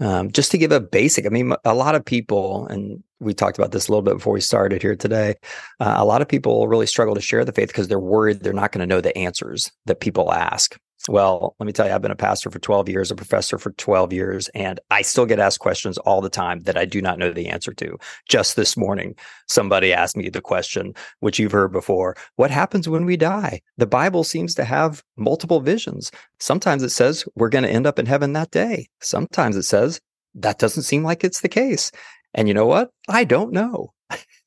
Um, 0.00 0.32
just 0.32 0.50
to 0.50 0.58
give 0.58 0.72
a 0.72 0.80
basic, 0.80 1.24
I 1.24 1.28
mean, 1.28 1.54
a 1.64 1.74
lot 1.74 1.94
of 1.94 2.04
people, 2.04 2.66
and 2.66 3.02
we 3.20 3.32
talked 3.32 3.58
about 3.58 3.70
this 3.70 3.88
a 3.88 3.92
little 3.92 4.02
bit 4.02 4.14
before 4.14 4.32
we 4.32 4.40
started 4.40 4.82
here 4.82 4.96
today. 4.96 5.36
Uh, 5.78 5.94
a 5.96 6.04
lot 6.04 6.20
of 6.20 6.28
people 6.28 6.66
really 6.66 6.86
struggle 6.86 7.14
to 7.14 7.20
share 7.20 7.44
the 7.44 7.52
faith 7.52 7.68
because 7.68 7.88
they're 7.88 7.98
worried 7.98 8.40
they're 8.40 8.52
not 8.52 8.72
going 8.72 8.80
to 8.80 8.92
know 8.92 9.00
the 9.00 9.16
answers 9.16 9.70
that 9.86 10.00
people 10.00 10.32
ask. 10.32 10.76
Well, 11.08 11.54
let 11.58 11.66
me 11.66 11.72
tell 11.72 11.86
you, 11.86 11.92
I've 11.92 12.00
been 12.00 12.10
a 12.10 12.16
pastor 12.16 12.50
for 12.50 12.58
12 12.58 12.88
years, 12.88 13.10
a 13.10 13.14
professor 13.14 13.58
for 13.58 13.72
12 13.72 14.14
years, 14.14 14.48
and 14.54 14.80
I 14.90 15.02
still 15.02 15.26
get 15.26 15.38
asked 15.38 15.58
questions 15.58 15.98
all 15.98 16.22
the 16.22 16.30
time 16.30 16.60
that 16.60 16.78
I 16.78 16.86
do 16.86 17.02
not 17.02 17.18
know 17.18 17.30
the 17.30 17.48
answer 17.48 17.74
to. 17.74 17.98
Just 18.26 18.56
this 18.56 18.74
morning, 18.74 19.14
somebody 19.46 19.92
asked 19.92 20.16
me 20.16 20.30
the 20.30 20.40
question, 20.40 20.94
which 21.20 21.38
you've 21.38 21.52
heard 21.52 21.72
before 21.72 22.16
What 22.36 22.50
happens 22.50 22.88
when 22.88 23.04
we 23.04 23.18
die? 23.18 23.60
The 23.76 23.86
Bible 23.86 24.24
seems 24.24 24.54
to 24.54 24.64
have 24.64 25.02
multiple 25.16 25.60
visions. 25.60 26.10
Sometimes 26.38 26.82
it 26.82 26.90
says 26.90 27.26
we're 27.34 27.50
going 27.50 27.64
to 27.64 27.70
end 27.70 27.86
up 27.86 27.98
in 27.98 28.06
heaven 28.06 28.32
that 28.32 28.50
day. 28.50 28.88
Sometimes 29.00 29.56
it 29.56 29.64
says 29.64 30.00
that 30.34 30.58
doesn't 30.58 30.84
seem 30.84 31.04
like 31.04 31.22
it's 31.22 31.42
the 31.42 31.50
case. 31.50 31.92
And 32.32 32.48
you 32.48 32.54
know 32.54 32.66
what? 32.66 32.90
I 33.08 33.24
don't 33.24 33.52
know. 33.52 33.92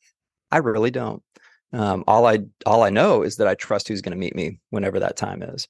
I 0.51 0.57
really 0.57 0.91
don't. 0.91 1.21
Um, 1.71 2.03
all 2.07 2.25
I 2.25 2.39
all 2.65 2.83
I 2.83 2.89
know 2.89 3.21
is 3.21 3.35
that 3.35 3.47
I 3.47 3.53
trust 3.53 3.87
who's 3.87 4.01
going 4.01 4.13
to 4.13 4.17
meet 4.17 4.35
me 4.35 4.59
whenever 4.69 4.99
that 4.99 5.17
time 5.17 5.43
is. 5.43 5.67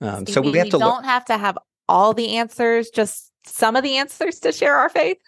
Um, 0.00 0.26
so 0.26 0.40
we 0.40 0.58
have 0.58 0.70
to 0.70 0.78
don't 0.78 1.04
have 1.04 1.24
to 1.26 1.36
have 1.36 1.58
all 1.88 2.14
the 2.14 2.36
answers, 2.36 2.90
just 2.90 3.32
some 3.44 3.76
of 3.76 3.82
the 3.82 3.96
answers 3.96 4.38
to 4.40 4.52
share 4.52 4.76
our 4.76 4.88
faith. 4.88 5.18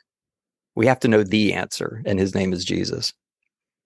We 0.75 0.87
have 0.87 1.01
to 1.01 1.09
know 1.09 1.23
the 1.23 1.53
answer, 1.53 2.03
and 2.07 2.19
His 2.19 2.35
name 2.35 2.53
is 2.53 2.65
Jesus. 2.65 3.13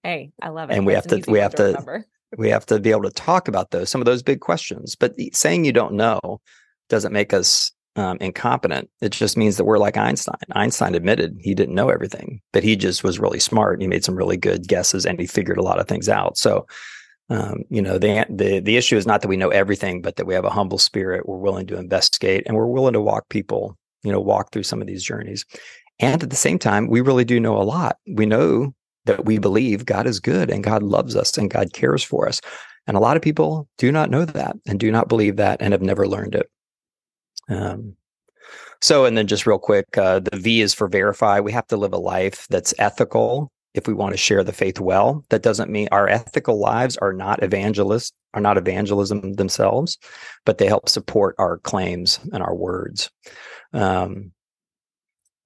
Hey, 0.03 0.33
I 0.41 0.51
love 0.51 0.71
it. 0.71 0.75
And 0.75 0.87
we 0.87 0.93
have 0.93 1.07
to 1.09 1.23
we 1.27 1.39
have 1.39 1.55
to 1.57 1.73
number. 1.73 2.05
We 2.37 2.51
have 2.51 2.67
to 2.67 2.81
be 2.81 2.91
able 2.91 3.05
to 3.05 3.11
talk 3.11 3.47
about 3.47 3.71
those, 3.71 3.89
some 3.89 4.01
of 4.01 4.05
those 4.05 4.23
big 4.23 4.41
questions. 4.41 4.97
But 4.97 5.15
saying 5.33 5.65
you 5.65 5.73
don't 5.73 5.95
know 5.95 6.41
doesn't 6.89 7.13
make 7.13 7.33
us 7.33 7.73
um, 7.97 8.19
incompetent. 8.21 8.91
It 9.01 9.13
just 9.13 9.37
means 9.37 9.57
that 9.57 9.65
we're 9.65 9.79
like 9.79 9.97
Einstein. 9.97 10.37
Einstein 10.53 10.95
admitted 10.95 11.39
he 11.41 11.55
didn't 11.55 11.75
know 11.75 11.89
everything, 11.89 12.41
but 12.53 12.63
he 12.63 12.77
just 12.77 13.03
was 13.03 13.19
really 13.19 13.41
smart. 13.41 13.75
And 13.75 13.83
he 13.83 13.89
made 13.89 14.05
some 14.05 14.17
really 14.17 14.37
good 14.37 14.69
guesses 14.69 15.07
and 15.07 15.19
he 15.19 15.27
figured 15.27 15.57
a 15.57 15.63
lot 15.63 15.79
of 15.79 15.89
things 15.89 16.09
out. 16.09 16.37
So, 16.37 16.67
um, 17.29 17.63
you 17.71 17.83
know, 17.83 17.99
the, 17.99 18.25
the 18.31 18.61
the 18.61 18.77
issue 18.77 18.97
is 18.97 19.07
not 19.07 19.23
that 19.23 19.29
we 19.29 19.37
know 19.37 19.49
everything, 19.49 20.01
but 20.01 20.17
that 20.17 20.27
we 20.27 20.35
have 20.35 20.45
a 20.45 20.51
humble 20.51 20.79
spirit. 20.79 21.29
We're 21.29 21.39
willing 21.39 21.67
to 21.69 21.79
investigate 21.79 22.45
and 22.47 22.57
we're 22.57 22.67
willing 22.67 22.93
to 22.93 23.01
walk 23.01 23.29
people, 23.29 23.77
you 24.03 24.13
know, 24.13 24.21
walk 24.21 24.53
through 24.53 24.63
some 24.63 24.81
of 24.81 24.87
these 24.87 25.03
journeys. 25.03 25.45
And 25.99 26.23
at 26.23 26.31
the 26.31 26.37
same 26.37 26.59
time, 26.59 26.89
we 26.89 27.01
really 27.01 27.25
do 27.25 27.41
know 27.41 27.57
a 27.57 27.65
lot. 27.65 27.97
We 28.07 28.27
know 28.27 28.75
that 29.07 29.25
we 29.25 29.39
believe 29.39 29.87
God 29.87 30.07
is 30.07 30.21
good 30.21 30.51
and 30.51 30.63
God 30.63 30.83
loves 30.83 31.17
us 31.17 31.37
and 31.37 31.51
God 31.51 31.73
cares 31.73 32.03
for 32.03 32.29
us. 32.29 32.41
And 32.87 32.97
a 32.97 33.01
lot 33.01 33.17
of 33.17 33.23
people 33.23 33.69
do 33.79 33.91
not 33.91 34.11
know 34.11 34.25
that 34.25 34.57
and 34.67 34.79
do 34.79 34.93
not 34.93 35.09
believe 35.09 35.37
that 35.37 35.61
and 35.61 35.73
have 35.73 35.83
never 35.83 36.07
learned 36.07 36.35
it. 36.37 36.51
Um, 37.49 37.97
so, 38.81 39.05
and 39.05 39.17
then 39.17 39.27
just 39.27 39.47
real 39.47 39.59
quick, 39.59 39.97
uh, 39.97 40.21
the 40.21 40.37
V 40.37 40.61
is 40.61 40.75
for 40.75 40.87
verify. 40.87 41.41
We 41.41 41.53
have 41.53 41.67
to 41.69 41.77
live 41.77 41.93
a 41.93 41.99
life 41.99 42.47
that's 42.51 42.75
ethical 42.79 43.51
if 43.77 43.87
we 43.87 43.95
want 43.95 44.13
to 44.13 44.19
share 44.19 44.43
the 44.43 44.53
faith 44.53 44.81
well. 44.81 45.25
That 45.29 45.43
doesn't 45.43 45.71
mean 45.71 45.89
our 45.93 46.09
ethical 46.09 46.59
lives 46.59 46.97
are 46.97 47.13
not 47.13 47.43
evangelist, 47.43 48.15
are 48.35 48.41
not 48.41 48.57
evangelism 48.57 49.35
themselves, 49.35 49.99
but 50.45 50.59
they 50.59 50.67
help 50.67 50.89
support 50.89 51.37
our 51.39 51.59
claims 51.59 52.19
and 52.33 52.43
our 52.43 52.55
words. 52.55 53.11
Um, 53.73 54.33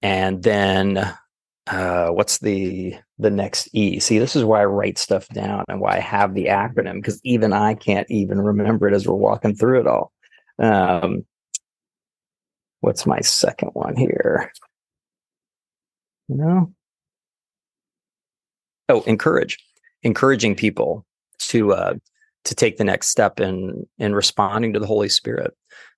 and 0.00 0.42
then 0.42 1.12
uh, 1.66 2.08
what's 2.08 2.38
the 2.38 2.94
the 3.18 3.30
next 3.30 3.68
E? 3.72 4.00
See, 4.00 4.18
this 4.18 4.34
is 4.34 4.44
why 4.44 4.62
I 4.62 4.64
write 4.64 4.96
stuff 4.96 5.28
down 5.28 5.64
and 5.68 5.80
why 5.80 5.96
I 5.96 6.00
have 6.00 6.34
the 6.34 6.46
acronym 6.46 6.96
because 6.96 7.20
even 7.25 7.52
I 7.52 7.75
can't 7.75 8.10
even 8.10 8.40
remember 8.40 8.88
it 8.88 8.94
as 8.94 9.06
we're 9.06 9.14
walking 9.14 9.54
through 9.54 9.80
it 9.80 9.87
all. 9.87 10.12
Um, 10.58 11.26
what's 12.80 13.06
my 13.06 13.20
second 13.20 13.70
one 13.75 13.96
here? 13.96 14.52
No. 16.28 16.72
Oh, 18.90 19.02
encourage, 19.02 19.56
encouraging 20.02 20.56
people 20.56 21.06
to 21.38 21.73
uh, 21.73 21.94
to 22.44 22.54
take 22.54 22.76
the 22.76 22.85
next 22.85 23.09
step 23.09 23.38
in 23.38 23.87
in 23.99 24.14
responding 24.14 24.73
to 24.73 24.80
the 24.80 24.87
Holy 24.87 25.09
Spirit, 25.09 25.56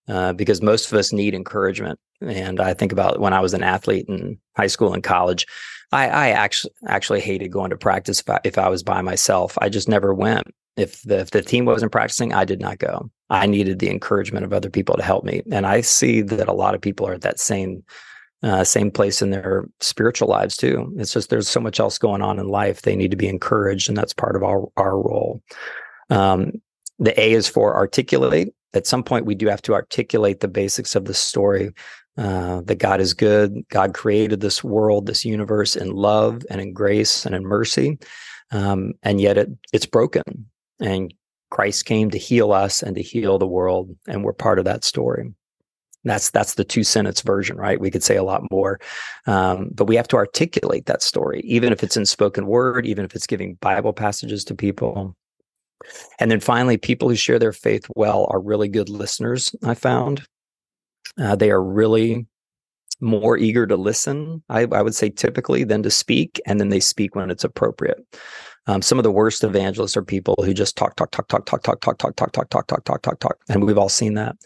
uh, 0.09 0.33
because 0.35 0.61
most 0.61 0.93
of 0.93 0.99
us 0.99 1.13
need 1.13 1.35
encouragement. 1.35 1.99
And 2.21 2.61
I 2.61 2.75
think 2.75 2.93
about 2.93 3.19
when 3.19 3.33
I 3.33 3.41
was 3.41 3.55
an 3.55 3.63
athlete 3.63 4.07
in 4.09 4.39
high 4.57 4.69
school 4.69 4.93
and 4.93 5.03
college, 5.03 5.47
I, 5.91 6.09
I 6.09 6.29
actually 6.29 6.75
actually 6.87 7.21
hated 7.21 7.51
going 7.51 7.71
to 7.71 7.77
practice 7.77 8.21
if 8.21 8.29
I, 8.29 8.41
if 8.45 8.59
I 8.59 8.69
was 8.69 8.83
by 8.83 9.03
myself. 9.03 9.57
I 9.61 9.69
just 9.69 9.89
never 9.89 10.13
went. 10.15 10.47
If 10.77 11.03
the 11.03 11.21
if 11.21 11.31
the 11.31 11.43
team 11.43 11.65
wasn't 11.65 11.93
practicing, 11.93 12.33
I 12.33 12.45
did 12.45 12.61
not 12.61 12.79
go. 12.79 13.11
I 13.31 13.47
needed 13.47 13.79
the 13.79 13.91
encouragement 13.91 14.45
of 14.45 14.53
other 14.53 14.71
people 14.71 14.97
to 14.97 15.03
help 15.03 15.25
me. 15.25 15.43
And 15.51 15.67
I 15.67 15.81
see 15.81 16.21
that 16.23 16.49
a 16.49 16.53
lot 16.53 16.75
of 16.75 16.81
people 16.83 17.07
are 17.09 17.15
at 17.15 17.23
that 17.23 17.41
same 17.41 17.83
uh, 18.43 18.65
same 18.65 18.91
place 18.91 19.23
in 19.23 19.31
their 19.31 19.69
spiritual 19.81 20.29
lives 20.29 20.57
too. 20.57 20.93
It's 20.97 21.13
just 21.13 21.31
there's 21.31 21.49
so 21.49 21.61
much 21.61 21.79
else 21.79 21.99
going 21.99 22.23
on 22.23 22.39
in 22.39 22.49
life. 22.49 22.83
They 22.83 22.97
need 22.97 23.11
to 23.13 23.17
be 23.17 23.29
encouraged, 23.29 23.89
and 23.89 23.97
that's 23.97 24.15
part 24.15 24.37
of 24.37 24.43
our 24.43 24.67
our 24.77 24.97
role. 24.97 25.43
Um, 26.11 26.53
the 26.99 27.19
A 27.21 27.33
is 27.33 27.49
for 27.49 27.75
articulate. 27.77 28.55
At 28.75 28.87
some 28.87 29.03
point, 29.03 29.27
we 29.27 29.35
do 29.35 29.47
have 29.47 29.63
to 29.63 29.75
articulate 29.75 30.41
the 30.41 30.49
basics 30.49 30.95
of 30.95 31.05
the 31.05 31.15
story. 31.15 31.73
Uh, 32.19 32.61
that 32.67 32.75
God 32.75 33.01
is 33.01 33.15
good. 33.15 33.65
God 33.71 33.95
created 33.95 34.43
this 34.43 34.63
world, 34.63 35.07
this 35.07 35.25
universe 35.25 35.75
in 35.77 35.93
love 35.93 36.43
and 36.51 36.61
in 36.61 36.75
grace 36.75 37.25
and 37.25 37.35
in 37.35 37.43
mercy, 37.43 37.99
um, 38.51 38.93
and 39.03 39.19
yet 39.19 39.39
it 39.39 39.49
it's 39.73 39.87
broken. 39.87 40.51
And 40.79 41.15
Christ 41.51 41.87
came 41.87 42.11
to 42.11 42.19
heal 42.19 42.53
us 42.53 42.83
and 42.83 42.97
to 42.97 43.03
heal 43.03 43.39
the 43.39 43.47
world, 43.47 43.97
and 44.07 44.23
we're 44.25 44.35
part 44.35 44.59
of 44.59 44.67
that 44.67 44.85
story. 44.85 45.33
That's 46.05 46.31
that's 46.31 46.55
the 46.55 46.65
two 46.65 46.83
sentence 46.83 47.21
version, 47.21 47.57
right? 47.57 47.81
We 47.81 47.91
could 47.91 48.03
say 48.03 48.17
a 48.17 48.25
lot 48.25 48.43
more, 48.51 48.81
um, 49.27 49.71
but 49.73 49.85
we 49.85 49.97
have 49.97 50.09
to 50.09 50.17
articulate 50.17 50.87
that 50.87 51.03
story, 51.03 51.41
even 51.45 51.73
if 51.73 51.83
it's 51.83 51.97
in 51.97 52.07
spoken 52.07 52.47
word, 52.47 52.87
even 52.87 53.05
if 53.05 53.15
it's 53.15 53.27
giving 53.27 53.55
Bible 53.55 53.93
passages 53.93 54.45
to 54.45 54.55
people. 54.55 55.17
And 56.19 56.31
then 56.31 56.41
finally, 56.41 56.77
people 56.77 57.09
who 57.09 57.17
share 57.17 57.39
their 57.39 57.53
faith 57.53 57.87
well 57.97 58.27
are 58.31 58.41
really 58.41 58.69
good 58.69 58.89
listeners. 58.89 59.55
I 59.65 59.75
found 59.75 60.27
uh, 61.21 61.37
they 61.37 61.51
are 61.51 61.63
really 61.63 62.27
more 63.01 63.37
eager 63.37 63.67
to 63.67 63.77
listen. 63.77 64.43
I, 64.49 64.61
I 64.73 64.83
would 64.83 64.95
say 64.95 65.11
typically 65.11 65.65
than 65.65 65.83
to 65.83 65.91
speak, 65.91 66.41
and 66.47 66.61
then 66.61 66.69
they 66.69 66.81
speak 66.81 67.15
when 67.15 67.31
it's 67.31 67.45
appropriate. 67.45 67.99
Um, 68.69 68.81
some 68.81 68.99
of 68.99 69.03
the 69.03 69.11
worst 69.11 69.43
evangelists 69.43 69.97
are 69.97 70.05
people 70.05 70.37
who 70.45 70.55
just 70.55 70.77
talk, 70.77 70.95
talk, 70.95 71.11
talk, 71.11 71.27
talk, 71.27 71.47
talk, 71.47 71.63
talk, 71.63 71.81
talk, 71.81 71.99
talk, 71.99 72.15
talk, 72.15 72.33
talk, 72.33 72.49
talk, 72.49 72.67
talk, 72.69 72.85
talk, 72.85 73.03
talk, 73.03 73.19
talk, 73.19 73.39
and 73.49 73.65
we've 73.65 73.79
all 73.79 73.89
seen 73.89 74.15
that. 74.15 74.37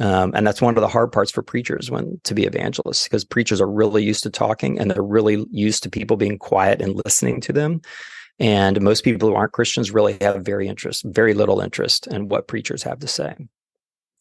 Um, 0.00 0.32
and 0.34 0.46
that's 0.46 0.62
one 0.62 0.76
of 0.76 0.80
the 0.80 0.88
hard 0.88 1.12
parts 1.12 1.30
for 1.30 1.42
preachers 1.42 1.90
when 1.90 2.20
to 2.24 2.34
be 2.34 2.44
evangelists 2.44 3.04
because 3.04 3.24
preachers 3.24 3.60
are 3.60 3.70
really 3.70 4.02
used 4.02 4.22
to 4.22 4.30
talking 4.30 4.78
and 4.78 4.90
they're 4.90 5.02
really 5.02 5.46
used 5.50 5.82
to 5.82 5.90
people 5.90 6.16
being 6.16 6.38
quiet 6.38 6.80
and 6.80 7.00
listening 7.04 7.40
to 7.42 7.52
them. 7.52 7.82
And 8.38 8.80
most 8.80 9.04
people 9.04 9.28
who 9.28 9.34
aren't 9.34 9.52
Christians 9.52 9.90
really 9.90 10.16
have 10.22 10.42
very 10.42 10.66
interest, 10.66 11.04
very 11.04 11.34
little 11.34 11.60
interest 11.60 12.06
in 12.06 12.28
what 12.28 12.48
preachers 12.48 12.82
have 12.82 12.98
to 13.00 13.06
say. 13.06 13.36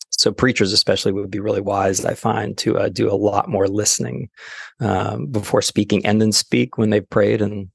So 0.10 0.34
preachers, 0.34 0.74
especially, 0.74 1.14
would 1.14 1.32
be 1.32 1.40
really 1.40 1.62
wise, 1.62 2.04
I 2.04 2.14
find, 2.14 2.58
to 2.58 2.78
uh, 2.78 2.90
do 2.90 3.10
a 3.10 3.16
lot 3.16 3.48
more 3.48 3.70
listening 3.70 4.30
um, 4.82 5.28
before 5.28 5.62
speaking, 5.62 6.06
and 6.06 6.22
then 6.22 6.34
speak 6.34 6.78
when 6.78 6.90
they've 6.90 7.10
prayed 7.10 7.42
and 7.42 7.70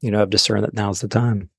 you 0.00 0.10
know, 0.10 0.18
have 0.18 0.30
discerned 0.30 0.64
that 0.64 0.74
now's 0.74 1.00
the 1.00 1.08
time. 1.08 1.50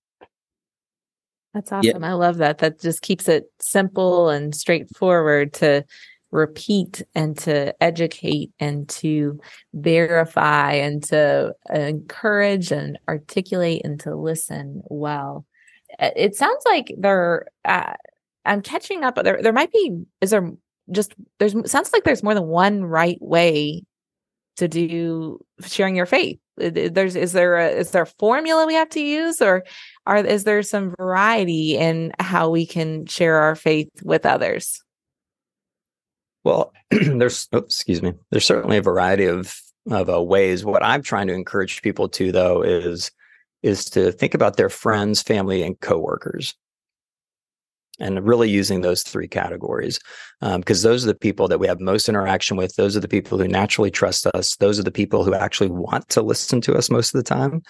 That's 1.54 1.72
awesome. 1.72 2.04
Yeah. 2.04 2.10
I 2.10 2.14
love 2.14 2.38
that. 2.38 2.60
That 2.60 2.80
just 2.80 3.02
keeps 3.02 3.28
it 3.28 3.46
simple 3.60 4.30
and 4.30 4.54
straightforward 4.56 5.54
to 5.56 5.84
repeat 6.32 7.02
and 7.16 7.36
to 7.40 7.74
educate 7.82 8.52
and 8.60 8.88
to 8.88 9.40
verify 9.74 10.74
and 10.74 11.04
to 11.06 11.56
encourage 11.74 12.72
and 12.72 13.00
articulate 13.08 13.82
and 13.84 14.00
to 14.02 14.16
listen 14.16 14.84
well. 14.86 15.46
It 15.98 16.36
sounds 16.36 16.62
like 16.66 16.94
there, 17.00 17.48
uh, 17.66 17.94
I'm 18.46 18.62
catching 18.62 19.04
up. 19.04 19.16
There, 19.16 19.42
there 19.42 19.54
might 19.54 19.72
be, 19.72 20.04
is 20.22 20.30
there 20.30 20.52
just, 20.92 21.16
there's, 21.40 21.56
sounds 21.70 21.92
like 21.92 22.04
there's 22.04 22.22
more 22.22 22.36
than 22.36 22.46
one 22.46 22.86
right 22.86 23.18
way 23.20 23.84
to 24.60 24.68
do 24.68 25.40
sharing 25.66 25.96
your 25.96 26.06
faith? 26.06 26.40
There's 26.58 27.16
is 27.16 27.34
there 27.34 27.58
a 27.58 27.70
is 27.70 27.92
there 27.92 28.04
a 28.04 28.14
formula 28.20 28.66
we 28.66 28.74
have 28.74 28.90
to 28.90 29.02
use 29.02 29.42
or 29.42 29.64
are 30.06 30.18
is 30.18 30.44
there 30.44 30.62
some 30.64 30.94
variety 30.98 31.78
in 31.78 32.12
how 32.20 32.50
we 32.50 32.66
can 32.66 33.06
share 33.06 33.38
our 33.38 33.56
faith 33.56 33.90
with 34.04 34.26
others? 34.26 34.82
Well 36.44 36.74
there's 36.92 37.48
oh, 37.54 37.60
excuse 37.60 38.02
me. 38.02 38.14
There's 38.32 38.46
certainly 38.46 38.78
a 38.78 38.82
variety 38.82 39.26
of 39.26 39.60
of 39.90 40.10
uh, 40.10 40.22
ways. 40.22 40.66
What 40.66 40.84
i'm 40.84 41.02
trying 41.02 41.28
to 41.28 41.34
encourage 41.34 41.82
people 41.82 42.10
to 42.10 42.32
though 42.32 42.62
is 42.62 43.12
is 43.64 43.86
to 43.86 44.12
think 44.12 44.34
about 44.34 44.58
their 44.58 44.70
friends 44.70 45.22
family 45.22 45.64
and 45.64 45.80
coworkers 45.80 46.56
and 48.00 48.26
really 48.26 48.50
using 48.50 48.82
those 48.82 49.04
three 49.04 49.28
categories 49.28 50.00
because 50.42 50.86
um, 50.86 50.90
those 50.90 51.04
are 51.04 51.08
the 51.08 51.16
people 51.16 51.48
that 51.48 51.60
we 51.60 51.68
have 51.68 51.80
most 51.80 52.10
interaction 52.10 52.58
with. 52.58 52.76
Those 52.76 52.96
are 52.96 53.02
the 53.02 53.08
people 53.08 53.38
who 53.38 53.48
naturally 53.48 53.92
trust 53.92 54.26
us. 54.28 54.56
Those 54.58 54.80
are 54.80 54.84
the 54.84 54.92
people 54.92 55.24
who 55.24 55.34
actually 55.34 55.70
want 55.70 56.08
to 56.10 56.22
listen 56.22 56.62
to 56.62 56.76
us 56.76 56.90
most 56.90 57.14
of 57.14 57.20
the 57.20 57.30
time 57.30 57.62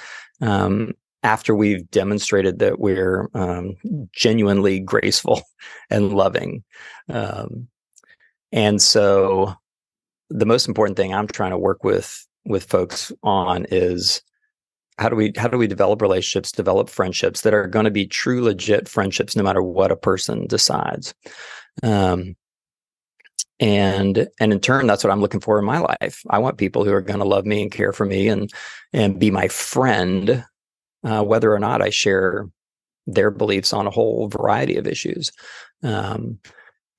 um, 0.41 0.93
after 1.24 1.53
we've 1.53 1.89
demonstrated 1.91 2.59
that 2.59 2.79
we're 2.79 3.29
um, 3.33 3.75
genuinely 4.13 4.79
graceful 4.79 5.41
and 5.89 6.13
loving 6.13 6.63
um, 7.09 7.67
and 8.51 8.81
so 8.81 9.53
the 10.29 10.45
most 10.45 10.67
important 10.67 10.98
thing 10.98 11.13
i'm 11.13 11.27
trying 11.27 11.51
to 11.51 11.57
work 11.57 11.83
with 11.83 12.25
with 12.45 12.63
folks 12.63 13.12
on 13.24 13.65
is 13.69 14.21
how 14.99 15.07
do 15.07 15.15
we 15.15 15.31
how 15.37 15.47
do 15.47 15.57
we 15.57 15.67
develop 15.67 16.01
relationships 16.01 16.51
develop 16.51 16.89
friendships 16.89 17.41
that 17.41 17.53
are 17.53 17.67
going 17.67 17.85
to 17.85 17.91
be 17.91 18.05
true 18.05 18.43
legit 18.43 18.89
friendships 18.89 19.35
no 19.35 19.43
matter 19.43 19.63
what 19.63 19.91
a 19.91 19.95
person 19.95 20.45
decides? 20.45 21.13
Um, 21.81 22.35
and 23.61 24.27
and 24.39 24.53
in 24.53 24.59
turn 24.59 24.87
that's 24.87 25.03
what 25.03 25.11
i'm 25.11 25.21
looking 25.21 25.39
for 25.39 25.57
in 25.57 25.65
my 25.65 25.79
life. 25.79 26.21
I 26.29 26.39
want 26.39 26.57
people 26.57 26.83
who 26.83 26.93
are 26.93 27.01
going 27.01 27.19
to 27.19 27.25
love 27.25 27.45
me 27.45 27.61
and 27.61 27.71
care 27.71 27.93
for 27.93 28.05
me 28.05 28.27
and 28.27 28.51
and 28.93 29.19
be 29.19 29.31
my 29.31 29.47
friend 29.47 30.45
uh, 31.03 31.23
whether 31.23 31.53
or 31.53 31.59
not 31.59 31.81
i 31.81 31.89
share 31.89 32.49
their 33.07 33.31
beliefs 33.31 33.73
on 33.73 33.87
a 33.87 33.91
whole 33.91 34.27
variety 34.27 34.75
of 34.77 34.85
issues. 34.85 35.31
Um, 35.81 36.39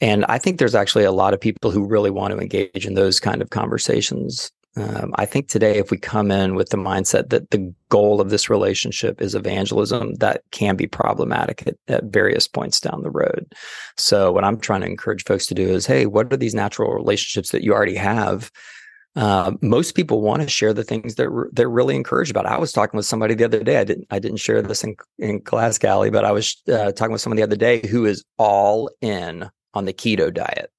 and 0.00 0.24
i 0.26 0.38
think 0.38 0.58
there's 0.58 0.74
actually 0.74 1.04
a 1.04 1.12
lot 1.12 1.34
of 1.34 1.40
people 1.40 1.70
who 1.70 1.86
really 1.86 2.10
want 2.10 2.32
to 2.32 2.40
engage 2.40 2.86
in 2.86 2.94
those 2.94 3.20
kind 3.20 3.42
of 3.42 3.50
conversations 3.50 4.50
um, 4.76 5.12
I 5.16 5.26
think 5.26 5.48
today, 5.48 5.78
if 5.78 5.90
we 5.90 5.98
come 5.98 6.30
in 6.30 6.54
with 6.54 6.70
the 6.70 6.76
mindset 6.76 7.30
that 7.30 7.50
the 7.50 7.74
goal 7.88 8.20
of 8.20 8.30
this 8.30 8.48
relationship 8.48 9.20
is 9.20 9.34
evangelism, 9.34 10.14
that 10.16 10.42
can 10.52 10.76
be 10.76 10.86
problematic 10.86 11.66
at, 11.66 11.76
at, 11.88 12.04
various 12.04 12.46
points 12.46 12.78
down 12.78 13.02
the 13.02 13.10
road. 13.10 13.52
So, 13.96 14.30
what 14.30 14.44
I'm 14.44 14.60
trying 14.60 14.82
to 14.82 14.86
encourage 14.86 15.24
folks 15.24 15.46
to 15.46 15.54
do 15.54 15.68
is 15.68 15.86
hey, 15.86 16.06
what 16.06 16.32
are 16.32 16.36
these 16.36 16.54
natural 16.54 16.92
relationships 16.92 17.50
that 17.50 17.64
you 17.64 17.74
already 17.74 17.96
have? 17.96 18.50
uh, 19.16 19.52
most 19.60 19.92
people 19.92 20.20
want 20.20 20.42
to 20.42 20.48
share 20.48 20.72
the 20.72 20.84
things 20.84 21.16
that 21.16 21.28
they're 21.52 21.68
really 21.68 21.96
encouraged 21.96 22.30
about. 22.30 22.46
I 22.46 22.58
was 22.58 22.72
talking 22.72 22.96
with 22.96 23.06
somebody 23.06 23.34
the 23.34 23.44
other 23.44 23.62
day. 23.62 23.78
I 23.78 23.84
didn't 23.84 24.06
I 24.10 24.18
didn't 24.18 24.38
share 24.38 24.62
this 24.62 24.84
in 24.84 24.96
in 25.18 25.40
class, 25.40 25.78
Callie, 25.78 26.10
but 26.10 26.24
I 26.24 26.32
was 26.32 26.56
uh, 26.68 26.92
talking 26.92 27.12
with 27.12 27.20
someone 27.20 27.36
the 27.36 27.42
other 27.42 27.56
day 27.56 27.86
who 27.86 28.06
is 28.06 28.24
all 28.38 28.88
in 29.00 29.50
on 29.74 29.84
the 29.84 29.92
keto 29.92 30.32
diet. 30.32 30.70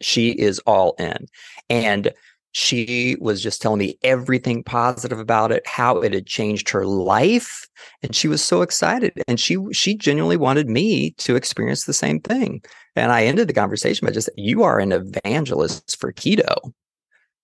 She 0.00 0.30
is 0.30 0.58
all 0.60 0.94
in, 0.98 1.26
and 1.68 2.12
she 2.52 3.16
was 3.20 3.42
just 3.42 3.62
telling 3.62 3.78
me 3.78 3.98
everything 4.02 4.64
positive 4.64 5.18
about 5.18 5.52
it, 5.52 5.66
how 5.66 5.98
it 6.00 6.12
had 6.12 6.26
changed 6.26 6.68
her 6.70 6.84
life, 6.84 7.68
and 8.02 8.14
she 8.14 8.28
was 8.28 8.42
so 8.42 8.62
excited. 8.62 9.12
And 9.28 9.38
she 9.38 9.56
she 9.72 9.96
genuinely 9.96 10.36
wanted 10.36 10.68
me 10.68 11.12
to 11.18 11.36
experience 11.36 11.84
the 11.84 11.92
same 11.92 12.20
thing. 12.20 12.62
And 12.96 13.12
I 13.12 13.24
ended 13.24 13.48
the 13.48 13.54
conversation 13.54 14.06
by 14.06 14.12
just, 14.12 14.30
"You 14.36 14.62
are 14.62 14.78
an 14.80 14.92
evangelist 14.92 15.96
for 16.00 16.12
keto." 16.12 16.72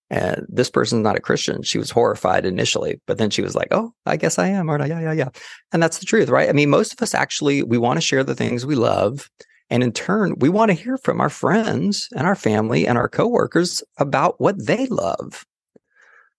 And 0.09 0.47
this 0.49 0.71
person's 0.71 1.03
not 1.03 1.17
a 1.17 1.21
Christian. 1.21 1.63
She 1.63 1.79
was 1.79 1.91
horrified 1.91 2.47
initially, 2.47 3.01
but 3.07 3.19
then 3.19 3.31
she 3.31 3.43
was 3.43 3.55
like, 3.55 3.69
"Oh, 3.73 3.93
I 4.07 4.17
guess 4.17 4.39
I 4.39 4.49
am, 4.49 4.69
aren't 4.69 4.83
I? 4.85 4.87
Yeah, 4.87 5.01
yeah, 5.01 5.13
yeah." 5.13 5.29
And 5.73 5.83
that's 5.83 5.99
the 5.99 6.07
truth, 6.07 6.29
right? 6.29 6.49
I 6.49 6.53
mean, 6.53 6.71
most 6.71 6.93
of 6.93 7.03
us 7.03 7.15
actually 7.15 7.63
we 7.63 7.79
want 7.79 7.97
to 7.97 8.01
share 8.01 8.23
the 8.25 8.35
things 8.35 8.67
we 8.67 8.77
love 8.77 9.29
and 9.71 9.83
in 9.83 9.93
turn, 9.93 10.35
we 10.39 10.49
want 10.49 10.71
to 10.71 10.75
hear 10.75 10.97
from 10.97 11.21
our 11.21 11.29
friends 11.29 12.09
and 12.15 12.27
our 12.27 12.37
family 12.37 12.87
and 12.87 12.97
our 12.97 13.09
coworkers 13.09 13.83
about 13.99 14.41
what 14.41 14.65
they 14.65 14.87
love. 14.87 15.45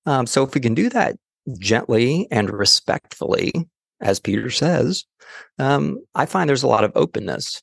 Um, 0.05 0.25
so 0.25 0.43
if 0.43 0.55
we 0.55 0.61
can 0.61 0.73
do 0.73 0.89
that 0.89 1.17
gently 1.59 2.27
and 2.31 2.49
respectfully, 2.49 3.53
as 3.99 4.19
Peter 4.19 4.49
says, 4.49 5.05
um, 5.59 5.99
I 6.15 6.25
find 6.25 6.49
there's 6.49 6.63
a 6.63 6.67
lot 6.67 6.85
of 6.85 6.93
openness. 6.95 7.61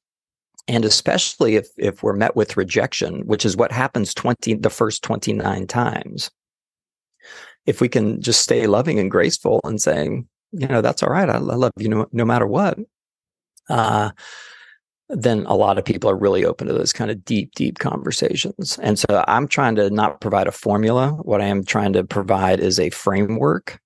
And 0.67 0.85
especially 0.85 1.57
if 1.57 1.69
if 1.77 2.03
we're 2.03 2.15
met 2.15 2.37
with 2.37 2.57
rejection, 2.57 3.27
which 3.27 3.45
is 3.45 3.57
what 3.57 3.71
happens 3.71 4.15
20 4.15 4.55
the 4.55 4.71
first 4.71 5.03
29 5.03 5.67
times. 5.67 6.31
If 7.67 7.81
we 7.81 7.89
can 7.89 8.21
just 8.21 8.43
stay 8.43 8.67
loving 8.67 8.99
and 8.99 9.11
graceful 9.11 9.61
and 9.65 9.81
saying, 9.81 10.27
you 10.53 10.67
know, 10.67 10.81
that's 10.81 11.03
all 11.03 11.11
right. 11.11 11.29
I, 11.29 11.35
I 11.35 11.39
love 11.39 11.73
you 11.79 11.89
no, 11.89 12.07
no 12.13 12.25
matter 12.25 12.47
what. 12.47 12.79
Uh, 13.69 14.11
then 15.15 15.47
a 15.47 15.55
lot 15.55 15.79
of 15.79 15.85
people 15.85 16.11
are 16.11 16.17
really 16.17 16.45
open 16.45 16.67
to 16.67 16.73
those 16.73 16.93
kind 16.93 17.11
of 17.11 17.25
deep, 17.25 17.55
deep 17.55 17.79
conversations. 17.79 18.79
And 18.83 18.99
so 18.99 19.25
I'm 19.29 19.47
trying 19.47 19.77
to 19.77 19.89
not 19.89 20.21
provide 20.21 20.49
a 20.49 20.53
formula. 20.53 21.11
What 21.23 21.41
I 21.41 21.47
am 21.47 21.65
trying 21.65 21.93
to 21.93 22.05
provide 22.05 22.61
is 22.61 22.81
a 22.81 22.91
framework. 22.91 23.81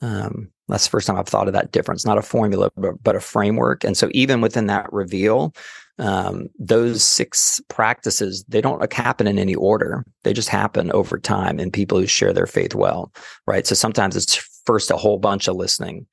Um, 0.00 0.50
that's 0.68 0.84
the 0.84 0.90
first 0.90 1.06
time 1.06 1.16
I've 1.16 1.28
thought 1.28 1.48
of 1.48 1.52
that 1.52 1.72
difference, 1.72 2.06
not 2.06 2.16
a 2.16 2.22
formula, 2.22 2.70
but, 2.76 3.02
but 3.02 3.16
a 3.16 3.20
framework. 3.20 3.84
And 3.84 3.96
so 3.96 4.08
even 4.12 4.40
within 4.40 4.66
that 4.66 4.90
reveal, 4.92 5.54
um, 5.98 6.46
those 6.58 7.02
six 7.02 7.60
practices, 7.68 8.44
they 8.48 8.62
don't 8.62 8.90
happen 8.92 9.26
in 9.26 9.38
any 9.38 9.54
order. 9.54 10.06
They 10.22 10.32
just 10.32 10.48
happen 10.48 10.90
over 10.92 11.18
time 11.18 11.60
in 11.60 11.70
people 11.70 11.98
who 11.98 12.06
share 12.06 12.32
their 12.32 12.46
faith 12.46 12.74
well, 12.74 13.12
right? 13.46 13.66
So 13.66 13.74
sometimes 13.74 14.16
it's 14.16 14.36
first 14.64 14.90
a 14.90 14.96
whole 14.96 15.18
bunch 15.18 15.48
of 15.48 15.56
listening. 15.56 16.06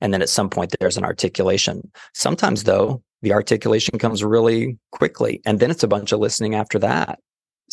And 0.00 0.12
then 0.12 0.22
at 0.22 0.28
some 0.28 0.50
point, 0.50 0.74
there's 0.80 0.96
an 0.96 1.04
articulation. 1.04 1.88
Sometimes, 2.14 2.64
though, 2.64 3.02
the 3.22 3.32
articulation 3.32 3.98
comes 3.98 4.22
really 4.22 4.78
quickly. 4.92 5.40
And 5.44 5.60
then 5.60 5.70
it's 5.70 5.82
a 5.82 5.88
bunch 5.88 6.12
of 6.12 6.20
listening 6.20 6.54
after 6.54 6.78
that 6.78 7.18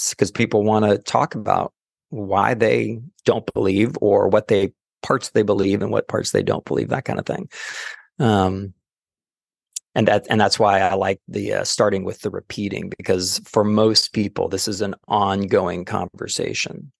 because 0.10 0.32
people 0.32 0.64
want 0.64 0.86
to 0.86 0.98
talk 0.98 1.36
about 1.36 1.74
why 2.10 2.54
they 2.54 3.00
don't 3.25 3.52
believe 3.54 3.96
or 4.02 4.28
what 4.28 4.48
they 4.48 4.72
parts 5.04 5.30
they 5.32 5.44
believe 5.44 5.82
and 5.82 5.92
what 5.92 6.08
parts 6.08 6.32
they 6.32 6.44
don't 6.44 6.66
believe, 6.66 6.90
that 6.90 7.06
kind 7.06 7.20
of 7.20 7.25
thing. 7.25 7.50
Um, 8.20 8.74
and 9.94 10.08
that 10.08 10.28
and 10.30 10.42
that's 10.42 10.60
why 10.60 10.82
I 10.82 10.96
like 10.96 11.22
the 11.28 11.54
uh, 11.54 11.64
starting 11.64 12.04
with 12.04 12.20
the 12.22 12.30
repeating 12.30 12.92
because 12.98 13.40
for 13.46 13.64
most 13.64 14.12
people 14.12 14.50
this 14.50 14.68
is 14.68 14.82
an 14.82 14.96
ongoing 15.08 15.86
conversation. 15.86 16.92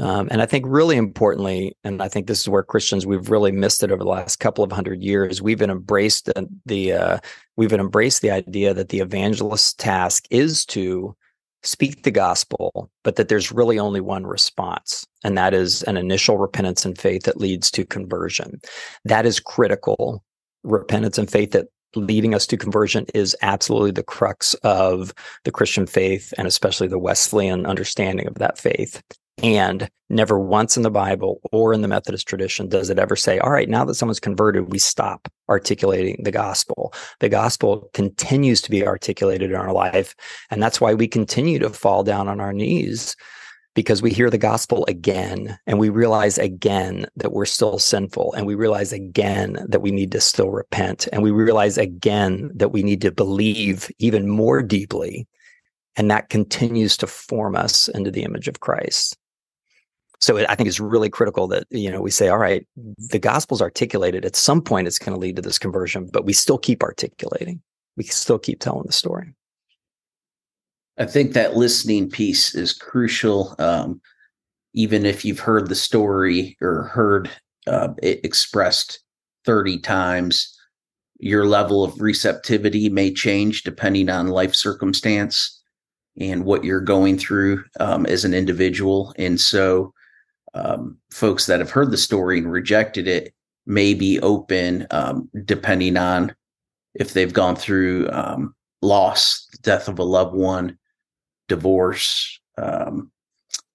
Um, 0.00 0.28
and 0.30 0.40
I 0.40 0.46
think 0.46 0.64
really 0.68 0.96
importantly, 0.96 1.76
and 1.82 2.00
I 2.00 2.08
think 2.08 2.26
this 2.26 2.40
is 2.40 2.48
where 2.48 2.62
Christians 2.62 3.06
we've 3.06 3.30
really 3.30 3.52
missed 3.52 3.82
it 3.82 3.90
over 3.90 4.04
the 4.04 4.10
last 4.10 4.36
couple 4.36 4.62
of 4.62 4.70
hundred 4.70 5.02
years. 5.02 5.42
We've 5.42 5.58
been 5.58 5.70
embraced 5.70 6.26
the, 6.26 6.48
the 6.66 6.92
uh, 6.92 7.18
we've 7.56 7.70
been 7.70 7.80
embraced 7.80 8.22
the 8.22 8.30
idea 8.30 8.74
that 8.74 8.90
the 8.90 9.00
evangelist's 9.00 9.74
task 9.74 10.26
is 10.30 10.64
to 10.66 11.16
speak 11.64 12.04
the 12.04 12.12
gospel, 12.12 12.90
but 13.02 13.16
that 13.16 13.28
there's 13.28 13.50
really 13.50 13.78
only 13.78 14.00
one 14.00 14.24
response, 14.24 15.04
and 15.24 15.36
that 15.36 15.52
is 15.52 15.82
an 15.84 15.96
initial 15.96 16.38
repentance 16.38 16.84
and 16.84 16.96
faith 16.96 17.24
that 17.24 17.40
leads 17.40 17.70
to 17.72 17.84
conversion. 17.84 18.60
That 19.04 19.26
is 19.26 19.40
critical. 19.40 20.22
Repentance 20.64 21.18
and 21.18 21.30
faith 21.30 21.52
that 21.52 21.66
leading 21.96 22.34
us 22.34 22.46
to 22.46 22.56
conversion 22.56 23.06
is 23.14 23.36
absolutely 23.42 23.90
the 23.90 24.02
crux 24.02 24.54
of 24.62 25.12
the 25.44 25.50
Christian 25.50 25.86
faith 25.86 26.34
and 26.36 26.46
especially 26.46 26.86
the 26.86 26.98
Wesleyan 26.98 27.66
understanding 27.66 28.26
of 28.26 28.34
that 28.34 28.58
faith. 28.58 29.02
And 29.42 29.88
never 30.10 30.38
once 30.38 30.76
in 30.76 30.82
the 30.82 30.90
Bible 30.90 31.40
or 31.52 31.72
in 31.72 31.82
the 31.82 31.88
Methodist 31.88 32.26
tradition 32.26 32.68
does 32.68 32.90
it 32.90 32.98
ever 32.98 33.14
say, 33.14 33.38
all 33.38 33.50
right, 33.50 33.68
now 33.68 33.84
that 33.84 33.94
someone's 33.94 34.20
converted, 34.20 34.72
we 34.72 34.78
stop 34.78 35.28
articulating 35.48 36.22
the 36.24 36.32
gospel. 36.32 36.92
The 37.20 37.28
gospel 37.28 37.90
continues 37.94 38.60
to 38.62 38.70
be 38.70 38.86
articulated 38.86 39.50
in 39.50 39.56
our 39.56 39.72
life. 39.72 40.14
And 40.50 40.62
that's 40.62 40.80
why 40.80 40.94
we 40.94 41.06
continue 41.06 41.58
to 41.60 41.70
fall 41.70 42.02
down 42.02 42.28
on 42.28 42.40
our 42.40 42.52
knees 42.52 43.16
because 43.74 44.02
we 44.02 44.12
hear 44.12 44.30
the 44.30 44.38
gospel 44.38 44.84
again 44.88 45.56
and 45.66 45.78
we 45.78 45.88
realize 45.88 46.36
again 46.36 47.06
that 47.16 47.32
we're 47.32 47.44
still 47.44 47.78
sinful 47.78 48.32
and 48.32 48.46
we 48.46 48.56
realize 48.56 48.92
again 48.92 49.64
that 49.68 49.82
we 49.82 49.92
need 49.92 50.10
to 50.10 50.20
still 50.20 50.50
repent 50.50 51.06
and 51.12 51.22
we 51.22 51.30
realize 51.30 51.78
again 51.78 52.50
that 52.54 52.70
we 52.70 52.82
need 52.82 53.00
to 53.02 53.12
believe 53.12 53.88
even 53.98 54.28
more 54.28 54.62
deeply 54.62 55.28
and 55.94 56.10
that 56.10 56.28
continues 56.28 56.96
to 56.96 57.06
form 57.06 57.54
us 57.54 57.88
into 57.88 58.10
the 58.10 58.22
image 58.22 58.48
of 58.48 58.60
Christ 58.60 59.17
so 60.20 60.36
I 60.36 60.54
think 60.54 60.68
it's 60.68 60.80
really 60.80 61.10
critical 61.10 61.46
that 61.48 61.66
you 61.70 61.90
know 61.90 62.00
we 62.00 62.10
say, 62.10 62.28
all 62.28 62.38
right, 62.38 62.66
the 62.76 63.18
gospel's 63.18 63.62
articulated. 63.62 64.24
At 64.24 64.36
some 64.36 64.60
point, 64.60 64.86
it's 64.86 64.98
going 64.98 65.14
to 65.14 65.20
lead 65.20 65.36
to 65.36 65.42
this 65.42 65.58
conversion, 65.58 66.08
but 66.12 66.24
we 66.24 66.32
still 66.32 66.58
keep 66.58 66.82
articulating. 66.82 67.62
We 67.96 68.04
still 68.04 68.38
keep 68.38 68.60
telling 68.60 68.86
the 68.86 68.92
story. 68.92 69.34
I 70.98 71.06
think 71.06 71.32
that 71.32 71.56
listening 71.56 72.10
piece 72.10 72.54
is 72.54 72.72
crucial. 72.72 73.54
Um, 73.58 74.00
even 74.74 75.06
if 75.06 75.24
you've 75.24 75.38
heard 75.38 75.68
the 75.68 75.74
story 75.74 76.56
or 76.60 76.84
heard 76.84 77.30
uh, 77.66 77.88
it 78.02 78.24
expressed 78.24 79.00
30 79.44 79.78
times, 79.78 80.58
your 81.18 81.46
level 81.46 81.84
of 81.84 82.00
receptivity 82.00 82.88
may 82.88 83.12
change 83.12 83.62
depending 83.62 84.08
on 84.08 84.28
life 84.28 84.54
circumstance 84.54 85.62
and 86.20 86.44
what 86.44 86.64
you're 86.64 86.80
going 86.80 87.18
through 87.18 87.64
um, 87.78 88.04
as 88.06 88.24
an 88.24 88.34
individual. 88.34 89.14
And 89.16 89.40
so 89.40 89.92
um, 90.54 90.98
folks 91.10 91.46
that 91.46 91.60
have 91.60 91.70
heard 91.70 91.90
the 91.90 91.96
story 91.96 92.38
and 92.38 92.50
rejected 92.50 93.06
it 93.08 93.34
may 93.66 93.94
be 93.94 94.18
open, 94.20 94.86
um, 94.90 95.28
depending 95.44 95.96
on 95.96 96.34
if 96.94 97.12
they've 97.12 97.32
gone 97.32 97.54
through 97.54 98.08
um, 98.10 98.54
loss, 98.82 99.46
death 99.62 99.88
of 99.88 99.98
a 99.98 100.04
loved 100.04 100.34
one, 100.34 100.78
divorce, 101.48 102.40
um, 102.56 103.10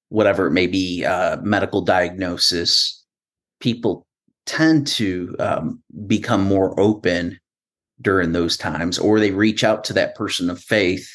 whatever 0.09 0.47
it 0.47 0.51
may 0.51 0.67
be, 0.67 1.05
uh, 1.05 1.37
medical 1.41 1.81
diagnosis. 1.81 3.03
People 3.59 4.05
tend 4.45 4.87
to 4.87 5.35
um, 5.39 5.81
become 6.07 6.43
more 6.43 6.77
open 6.79 7.39
during 8.01 8.33
those 8.33 8.57
times, 8.57 8.99
or 8.99 9.19
they 9.19 9.31
reach 9.31 9.63
out 9.63 9.83
to 9.85 9.93
that 9.93 10.15
person 10.15 10.49
of 10.49 10.59
faith 10.59 11.07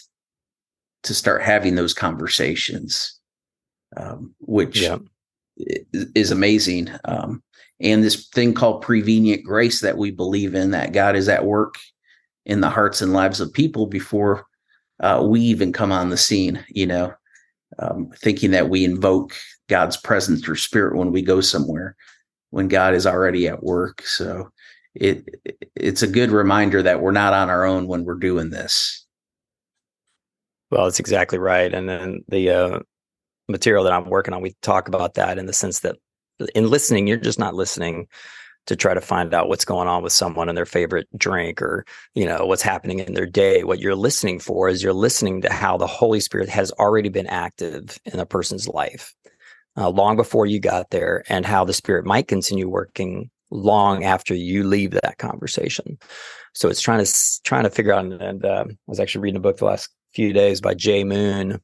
to 1.02 1.12
start 1.12 1.42
having 1.42 1.74
those 1.74 1.92
conversations, 1.92 3.18
um, 3.96 4.34
which 4.40 4.80
yeah 4.80 4.98
is 5.92 6.30
amazing. 6.30 6.90
Um, 7.04 7.42
and 7.80 8.02
this 8.02 8.28
thing 8.28 8.54
called 8.54 8.82
prevenient 8.82 9.44
grace 9.44 9.80
that 9.80 9.96
we 9.96 10.10
believe 10.10 10.54
in, 10.54 10.70
that 10.72 10.92
God 10.92 11.16
is 11.16 11.28
at 11.28 11.44
work 11.44 11.76
in 12.46 12.60
the 12.60 12.70
hearts 12.70 13.02
and 13.02 13.12
lives 13.12 13.40
of 13.40 13.52
people 13.52 13.86
before 13.86 14.46
uh, 15.00 15.24
we 15.24 15.40
even 15.40 15.72
come 15.72 15.92
on 15.92 16.10
the 16.10 16.16
scene, 16.16 16.64
you 16.68 16.86
know, 16.86 17.12
um, 17.78 18.10
thinking 18.16 18.50
that 18.50 18.68
we 18.68 18.84
invoke 18.84 19.34
God's 19.68 19.96
presence 19.96 20.48
or 20.48 20.56
spirit 20.56 20.96
when 20.96 21.12
we 21.12 21.22
go 21.22 21.40
somewhere 21.40 21.94
when 22.50 22.68
God 22.68 22.94
is 22.94 23.06
already 23.06 23.46
at 23.46 23.62
work. 23.62 24.02
So 24.02 24.50
it 24.94 25.28
it's 25.76 26.02
a 26.02 26.08
good 26.08 26.30
reminder 26.30 26.82
that 26.82 27.00
we're 27.00 27.12
not 27.12 27.34
on 27.34 27.50
our 27.50 27.64
own 27.64 27.86
when 27.86 28.04
we're 28.04 28.14
doing 28.14 28.50
this. 28.50 29.06
Well, 30.70 30.84
that's 30.84 31.00
exactly 31.00 31.38
right. 31.38 31.72
And 31.72 31.88
then 31.88 32.24
the 32.28 32.50
uh, 32.50 32.78
material 33.48 33.84
that 33.84 33.92
I'm 33.92 34.08
working 34.08 34.34
on, 34.34 34.42
we 34.42 34.54
talk 34.62 34.88
about 34.88 35.14
that 35.14 35.38
in 35.38 35.46
the 35.46 35.52
sense 35.52 35.80
that 35.80 35.96
in 36.54 36.70
listening, 36.70 37.06
you're 37.06 37.16
just 37.16 37.38
not 37.38 37.54
listening 37.54 38.06
to 38.66 38.76
try 38.76 38.92
to 38.92 39.00
find 39.00 39.32
out 39.32 39.48
what's 39.48 39.64
going 39.64 39.88
on 39.88 40.02
with 40.02 40.12
someone 40.12 40.48
and 40.48 40.56
their 40.56 40.66
favorite 40.66 41.08
drink 41.16 41.62
or 41.62 41.86
you 42.14 42.26
know 42.26 42.44
what's 42.44 42.62
happening 42.62 43.00
in 43.00 43.14
their 43.14 43.26
day. 43.26 43.64
What 43.64 43.80
you're 43.80 43.94
listening 43.94 44.38
for 44.38 44.68
is 44.68 44.82
you're 44.82 44.92
listening 44.92 45.40
to 45.42 45.52
how 45.52 45.78
the 45.78 45.86
holy 45.86 46.20
spirit 46.20 46.50
has 46.50 46.70
already 46.72 47.08
been 47.08 47.26
active 47.26 47.98
in 48.04 48.20
a 48.20 48.26
person's 48.26 48.68
life 48.68 49.14
uh, 49.78 49.88
long 49.88 50.16
before 50.16 50.44
you 50.44 50.60
got 50.60 50.90
there 50.90 51.24
and 51.28 51.46
how 51.46 51.64
the 51.64 51.72
spirit 51.72 52.04
might 52.04 52.28
continue 52.28 52.68
working 52.68 53.30
long 53.50 54.04
after 54.04 54.34
you 54.34 54.64
leave 54.64 54.90
that 54.90 55.16
conversation. 55.18 55.98
So 56.52 56.68
it's 56.68 56.82
trying 56.82 57.02
to 57.02 57.12
trying 57.44 57.64
to 57.64 57.70
figure 57.70 57.94
out 57.94 58.04
and, 58.04 58.44
uh, 58.44 58.64
i 58.68 58.74
was 58.86 59.00
actually 59.00 59.22
reading 59.22 59.38
a 59.38 59.40
book 59.40 59.56
the 59.56 59.64
last 59.64 59.88
few 60.14 60.32
days 60.32 60.60
by 60.60 60.74
jay 60.74 61.04
moon 61.04 61.60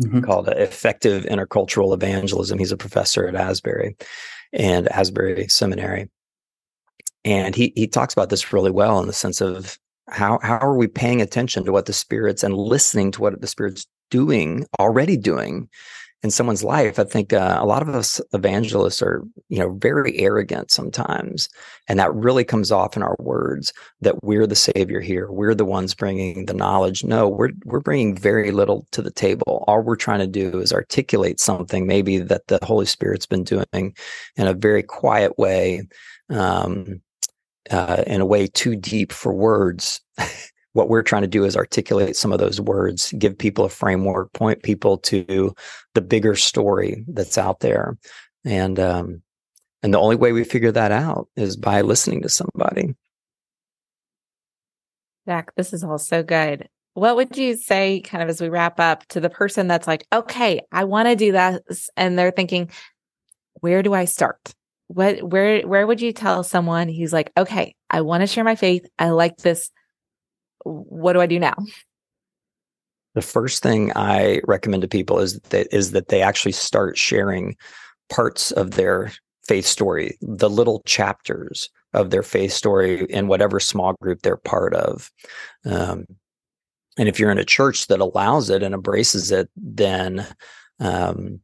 mm-hmm. 0.00 0.20
called 0.20 0.48
Effective 0.48 1.24
Intercultural 1.24 1.94
Evangelism. 1.94 2.58
He's 2.58 2.72
a 2.72 2.76
professor 2.76 3.26
at 3.26 3.34
Asbury 3.34 3.96
and 4.52 4.88
Asbury 4.88 5.48
Seminary. 5.48 6.10
And 7.24 7.54
he 7.54 7.72
he 7.76 7.86
talks 7.86 8.12
about 8.12 8.30
this 8.30 8.52
really 8.52 8.70
well 8.70 8.98
in 8.98 9.06
the 9.06 9.12
sense 9.12 9.40
of 9.40 9.78
how 10.08 10.38
how 10.42 10.58
are 10.58 10.76
we 10.76 10.88
paying 10.88 11.22
attention 11.22 11.64
to 11.64 11.72
what 11.72 11.86
the 11.86 11.92
spirits 11.92 12.42
and 12.42 12.54
listening 12.54 13.12
to 13.12 13.20
what 13.20 13.40
the 13.40 13.46
spirits 13.46 13.86
doing 14.10 14.66
already 14.78 15.16
doing 15.16 15.68
in 16.22 16.30
someone's 16.30 16.64
life 16.64 16.98
i 16.98 17.04
think 17.04 17.32
uh, 17.32 17.58
a 17.60 17.66
lot 17.66 17.82
of 17.82 17.88
us 17.88 18.20
evangelists 18.32 19.02
are 19.02 19.22
you 19.48 19.58
know 19.58 19.72
very 19.74 20.18
arrogant 20.18 20.70
sometimes 20.70 21.48
and 21.88 21.98
that 21.98 22.14
really 22.14 22.44
comes 22.44 22.70
off 22.70 22.96
in 22.96 23.02
our 23.02 23.16
words 23.18 23.72
that 24.00 24.22
we're 24.22 24.46
the 24.46 24.54
savior 24.54 25.00
here 25.00 25.30
we're 25.30 25.54
the 25.54 25.64
ones 25.64 25.94
bringing 25.94 26.46
the 26.46 26.54
knowledge. 26.54 27.04
No 27.04 27.28
we're 27.28 27.50
we're 27.64 27.80
bringing 27.80 28.16
very 28.16 28.52
little 28.52 28.86
to 28.92 29.02
the 29.02 29.10
table. 29.10 29.64
All 29.66 29.80
we're 29.80 29.96
trying 29.96 30.20
to 30.20 30.26
do 30.26 30.60
is 30.60 30.72
articulate 30.72 31.40
something 31.40 31.86
maybe 31.86 32.18
that 32.18 32.46
the 32.46 32.58
holy 32.62 32.86
spirit's 32.86 33.26
been 33.26 33.44
doing 33.44 33.94
in 34.36 34.46
a 34.46 34.54
very 34.54 34.82
quiet 34.82 35.38
way 35.38 35.82
um, 36.30 37.00
uh, 37.70 38.04
in 38.06 38.20
a 38.20 38.26
way 38.26 38.46
too 38.46 38.76
deep 38.76 39.12
for 39.12 39.32
words 39.32 40.00
what 40.72 40.88
we're 40.88 41.02
trying 41.02 41.22
to 41.22 41.28
do 41.28 41.44
is 41.44 41.56
articulate 41.56 42.16
some 42.16 42.32
of 42.32 42.38
those 42.38 42.60
words, 42.60 43.12
give 43.18 43.36
people 43.36 43.64
a 43.64 43.68
framework, 43.68 44.32
point 44.32 44.62
people 44.62 44.98
to 44.98 45.54
the 45.94 46.00
bigger 46.00 46.34
story 46.34 47.04
that's 47.08 47.36
out 47.36 47.60
there. 47.60 47.96
And 48.44 48.80
um, 48.80 49.22
and 49.82 49.92
the 49.92 50.00
only 50.00 50.16
way 50.16 50.32
we 50.32 50.44
figure 50.44 50.72
that 50.72 50.92
out 50.92 51.28
is 51.36 51.56
by 51.56 51.80
listening 51.80 52.22
to 52.22 52.28
somebody. 52.28 52.94
Jack, 55.26 55.54
this 55.56 55.72
is 55.72 55.84
all 55.84 55.98
so 55.98 56.22
good. 56.22 56.68
What 56.94 57.16
would 57.16 57.36
you 57.36 57.56
say, 57.56 58.00
kind 58.00 58.22
of 58.22 58.28
as 58.28 58.40
we 58.40 58.48
wrap 58.48 58.78
up, 58.78 59.06
to 59.08 59.20
the 59.20 59.30
person 59.30 59.66
that's 59.66 59.86
like, 59.86 60.06
okay, 60.12 60.60
I 60.72 60.84
want 60.84 61.08
to 61.08 61.16
do 61.16 61.32
this, 61.32 61.88
and 61.96 62.18
they're 62.18 62.30
thinking, 62.30 62.70
where 63.60 63.82
do 63.82 63.94
I 63.94 64.04
start? 64.04 64.54
What, 64.88 65.22
where, 65.22 65.62
where 65.62 65.86
would 65.86 66.00
you 66.00 66.12
tell 66.12 66.42
someone 66.42 66.88
who's 66.88 67.12
like, 67.12 67.32
okay, 67.36 67.74
I 67.88 68.02
want 68.02 68.22
to 68.22 68.26
share 68.26 68.44
my 68.44 68.56
faith. 68.56 68.84
I 68.98 69.10
like 69.10 69.38
this 69.38 69.70
what 70.64 71.12
do 71.12 71.20
I 71.20 71.26
do 71.26 71.38
now? 71.38 71.54
The 73.14 73.22
first 73.22 73.62
thing 73.62 73.92
I 73.94 74.40
recommend 74.46 74.82
to 74.82 74.88
people 74.88 75.18
is 75.18 75.38
that 75.40 75.68
is 75.74 75.90
that 75.92 76.08
they 76.08 76.22
actually 76.22 76.52
start 76.52 76.96
sharing 76.96 77.56
parts 78.08 78.50
of 78.52 78.72
their 78.72 79.12
faith 79.46 79.66
story, 79.66 80.16
the 80.20 80.48
little 80.48 80.82
chapters 80.86 81.68
of 81.92 82.10
their 82.10 82.22
faith 82.22 82.52
story 82.52 83.04
in 83.06 83.28
whatever 83.28 83.60
small 83.60 83.94
group 84.00 84.22
they're 84.22 84.36
part 84.36 84.74
of. 84.74 85.10
Um, 85.64 86.06
and 86.98 87.08
if 87.08 87.18
you're 87.18 87.30
in 87.30 87.38
a 87.38 87.44
church 87.44 87.86
that 87.88 88.00
allows 88.00 88.50
it 88.50 88.62
and 88.62 88.74
embraces 88.74 89.30
it, 89.30 89.50
then 89.56 90.26
um, 90.80 91.40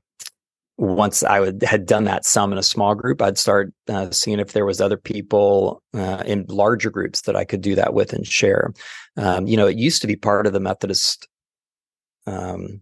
once 0.78 1.24
I 1.24 1.40
would 1.40 1.62
had 1.64 1.86
done 1.86 2.04
that 2.04 2.24
some 2.24 2.52
in 2.52 2.58
a 2.58 2.62
small 2.62 2.94
group, 2.94 3.20
I'd 3.20 3.36
start 3.36 3.72
uh, 3.88 4.10
seeing 4.12 4.38
if 4.38 4.52
there 4.52 4.64
was 4.64 4.80
other 4.80 4.96
people 4.96 5.82
uh, 5.92 6.22
in 6.24 6.46
larger 6.48 6.88
groups 6.88 7.22
that 7.22 7.34
I 7.34 7.44
could 7.44 7.60
do 7.60 7.74
that 7.74 7.94
with 7.94 8.12
and 8.12 8.24
share. 8.24 8.72
Um, 9.16 9.48
you 9.48 9.56
know, 9.56 9.66
it 9.66 9.76
used 9.76 10.00
to 10.02 10.06
be 10.06 10.14
part 10.14 10.46
of 10.46 10.52
the 10.52 10.60
Methodist 10.60 11.26
um, 12.28 12.80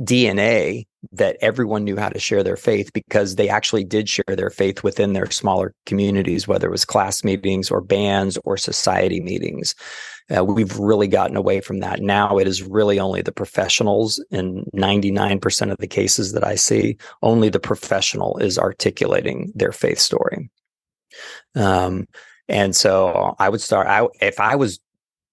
DNA 0.00 0.86
that 1.12 1.36
everyone 1.40 1.84
knew 1.84 1.96
how 1.96 2.08
to 2.08 2.18
share 2.18 2.42
their 2.42 2.56
faith 2.56 2.92
because 2.92 3.34
they 3.34 3.48
actually 3.48 3.84
did 3.84 4.08
share 4.08 4.36
their 4.36 4.50
faith 4.50 4.82
within 4.82 5.12
their 5.12 5.30
smaller 5.30 5.74
communities, 5.84 6.46
whether 6.46 6.68
it 6.68 6.70
was 6.70 6.84
class 6.84 7.24
meetings 7.24 7.70
or 7.70 7.80
bands 7.80 8.38
or 8.44 8.56
society 8.56 9.20
meetings. 9.20 9.74
Uh, 10.34 10.44
we've 10.44 10.78
really 10.78 11.08
gotten 11.08 11.36
away 11.36 11.60
from 11.60 11.80
that. 11.80 12.00
Now 12.00 12.38
it 12.38 12.46
is 12.46 12.62
really 12.62 12.98
only 13.00 13.20
the 13.20 13.32
professionals 13.32 14.24
in 14.30 14.64
99% 14.74 15.72
of 15.72 15.78
the 15.78 15.88
cases 15.88 16.32
that 16.32 16.44
I 16.44 16.54
see, 16.54 16.96
only 17.22 17.48
the 17.48 17.60
professional 17.60 18.38
is 18.38 18.58
articulating 18.58 19.52
their 19.54 19.72
faith 19.72 19.98
story. 19.98 20.50
Um, 21.54 22.06
and 22.48 22.74
so 22.74 23.34
I 23.38 23.48
would 23.48 23.60
start, 23.60 23.88
I, 23.88 24.06
if 24.20 24.40
I 24.40 24.56
was 24.56 24.80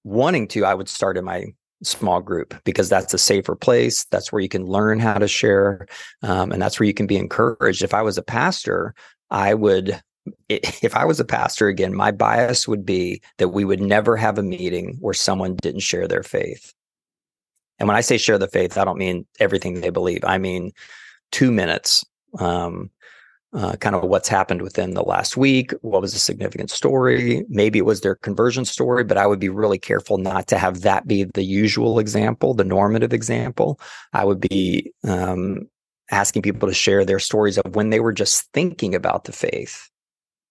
wanting 0.04 0.48
to, 0.50 0.65
I 0.65 0.74
would 0.74 0.89
start 0.89 1.17
in 1.17 1.26
my 1.26 1.45
small 1.84 2.22
group 2.22 2.54
because 2.63 2.89
that's 2.89 3.13
a 3.13 3.18
safer 3.18 3.56
place. 3.56 4.06
That's 4.06 4.32
where 4.32 4.42
you 4.42 4.50
can 4.50 4.65
learn 4.65 5.00
how 5.00 5.18
to 5.18 5.28
share. 5.28 5.88
Um, 6.24 6.52
and 6.52 6.62
that's 6.62 6.80
where 6.80 6.88
you 6.88 6.94
can 6.94 7.08
be 7.08 7.18
encouraged. 7.18 7.84
If 7.84 7.94
I 7.94 8.02
was 8.02 8.18
a 8.18 8.24
pastor, 8.24 8.94
I 9.30 9.54
would, 9.54 10.02
if 10.50 10.96
I 10.96 11.06
was 11.06 11.20
a 11.20 11.26
pastor 11.26 11.68
again, 11.68 11.94
my 11.94 12.12
bias 12.12 12.68
would 12.68 12.86
be 12.86 13.22
that 13.38 13.50
we 13.50 13.65
would 13.65 13.82
never 13.82 14.18
have 14.18 14.38
a 14.38 14.44
meeting 14.44 14.98
where 15.00 15.13
someone 15.13 15.56
didn't 15.56 15.82
share 15.82 16.08
their 16.08 16.24
faith. 16.24 16.74
And 17.80 17.88
when 17.88 17.96
I 17.96 18.02
say 18.02 18.18
share 18.18 18.38
the 18.38 18.48
faith, 18.48 18.78
I 18.78 18.84
don't 18.84 18.98
mean 18.98 19.26
everything 19.39 19.76
they 19.76 19.89
believe. 19.89 20.24
I 20.26 20.38
mean 20.38 20.72
two 21.32 21.52
minutes. 21.52 22.06
Um, 22.38 22.92
uh, 23.54 23.76
kind 23.78 23.96
of 23.96 24.04
what's 24.04 24.28
happened 24.28 24.62
within 24.62 24.94
the 24.94 25.04
last 25.04 25.36
week. 25.36 25.72
What 25.82 26.02
was 26.02 26.14
a 26.14 26.20
significant 26.20 26.70
story? 26.70 27.46
Maybe 27.50 27.80
it 27.80 27.86
was 27.86 28.02
their 28.02 28.16
conversion 28.16 28.66
story, 28.66 29.04
but 29.04 29.18
I 29.18 29.26
would 29.26 29.40
be 29.40 29.50
really 29.50 29.80
careful 29.80 30.18
not 30.18 30.48
to 30.48 30.58
have 30.58 30.82
that 30.82 31.08
be 31.08 31.24
the 31.24 31.44
usual 31.44 32.00
example, 32.00 32.54
the 32.54 32.64
normative 32.64 33.14
example. 33.14 33.80
I 34.14 34.24
would 34.24 34.40
be 34.40 34.94
um, 35.04 35.68
asking 36.12 36.44
people 36.44 36.68
to 36.68 36.76
share 36.76 37.04
their 37.04 37.20
stories 37.20 37.58
of 37.58 37.76
when 37.76 37.90
they 37.90 38.00
were 38.00 38.14
just 38.14 38.52
thinking 38.54 38.94
about 38.94 39.24
the 39.24 39.32
faith 39.32 39.90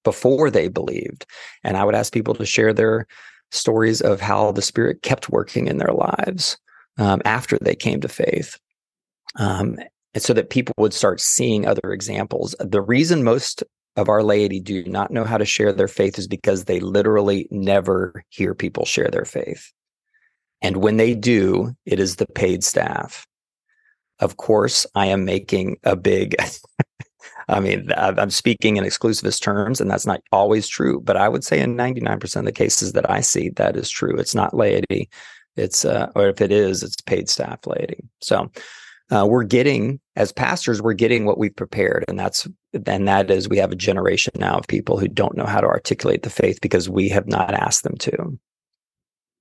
before 0.05 0.51
they 0.51 0.69
believed. 0.69 1.25
And 1.63 1.77
I 1.77 1.85
would 1.85 1.95
ask 1.95 2.13
people 2.13 2.35
to 2.35 2.47
share 2.47 2.73
their 2.73 3.07
stories 3.51 4.01
of 4.01 4.21
how 4.21 4.53
the 4.53 4.63
Spirit 4.63 5.03
kept 5.03 5.31
working 5.31 5.69
in 5.69 5.79
their 5.79 5.93
lives 5.93 6.59
um, 6.99 7.23
after 7.25 7.59
they 7.61 7.75
came 7.75 8.01
to 8.01 8.09
faith. 8.09 8.59
Um, 9.37 9.79
and 10.19 10.23
so 10.25 10.33
that 10.33 10.51
people 10.51 10.75
would 10.79 10.93
start 10.93 11.21
seeing 11.21 11.65
other 11.65 11.93
examples. 11.93 12.53
The 12.59 12.83
reason 12.83 13.23
most 13.23 13.63
of 13.95 14.09
our 14.09 14.25
laity 14.25 14.59
do 14.59 14.83
not 14.83 15.13
know 15.13 15.23
how 15.23 15.39
to 15.39 15.45
share 15.45 15.73
their 15.73 15.87
faith 15.87 16.19
is 16.19 16.27
because 16.27 16.65
they 16.65 16.81
literally 16.81 17.47
never 17.53 18.25
hear 18.29 18.53
people 18.53 18.85
share 18.85 19.11
their 19.13 19.25
faith. 19.25 19.73
And 20.61 20.79
when 20.79 20.97
they 20.97 21.15
do, 21.15 21.73
it 21.87 22.01
is 22.01 22.17
the 22.17 22.27
paid 22.27 22.65
staff. 22.65 23.29
Of 24.19 24.39
course, 24.39 24.85
I 24.97 25.07
am 25.07 25.25
making 25.25 25.77
a 25.85 25.95
big, 25.95 26.35
I 27.49 27.61
mean, 27.61 27.93
I'm 27.97 28.31
speaking 28.31 28.77
in 28.77 28.83
exclusivist 28.83 29.41
terms, 29.41 29.81
and 29.81 29.89
that's 29.89 30.05
not 30.05 30.21
always 30.33 30.67
true, 30.67 31.01
but 31.01 31.17
I 31.17 31.29
would 31.29 31.45
say 31.45 31.61
in 31.61 31.77
99% 31.77 32.37
of 32.41 32.45
the 32.45 32.51
cases 32.51 32.91
that 32.95 33.09
I 33.09 33.21
see, 33.21 33.51
that 33.51 33.77
is 33.77 33.89
true. 33.89 34.17
It's 34.17 34.35
not 34.35 34.53
laity. 34.53 35.11
It's, 35.55 35.85
uh, 35.85 36.11
or 36.17 36.29
if 36.29 36.41
it 36.41 36.51
is, 36.51 36.83
it's 36.83 37.01
paid 37.03 37.29
staff 37.29 37.69
laity. 37.69 38.03
So, 38.21 38.51
uh, 39.11 39.27
we're 39.29 39.45
getting 39.45 40.01
as 40.19 40.33
pastors 40.33 40.83
we're 40.83 40.93
getting 40.93 41.25
what 41.25 41.39
we've 41.39 41.57
prepared 41.57 42.05
and 42.09 42.19
that's 42.19 42.47
and 42.87 43.09
that 43.09 43.31
is 43.31 43.49
we 43.49 43.57
have 43.57 43.73
a 43.73 43.77
generation 43.77 44.33
now 44.37 44.59
of 44.59 44.67
people 44.67 44.99
who 44.99 45.09
don't 45.09 45.37
know 45.37 45.47
how 45.47 45.61
to 45.61 45.67
articulate 45.67 46.25
the 46.25 46.31
faith 46.31 46.59
because 46.61 46.91
we 46.91 47.09
have 47.09 47.29
not 47.29 47.55
asked 47.55 47.85
them 47.85 47.97
to 47.97 48.39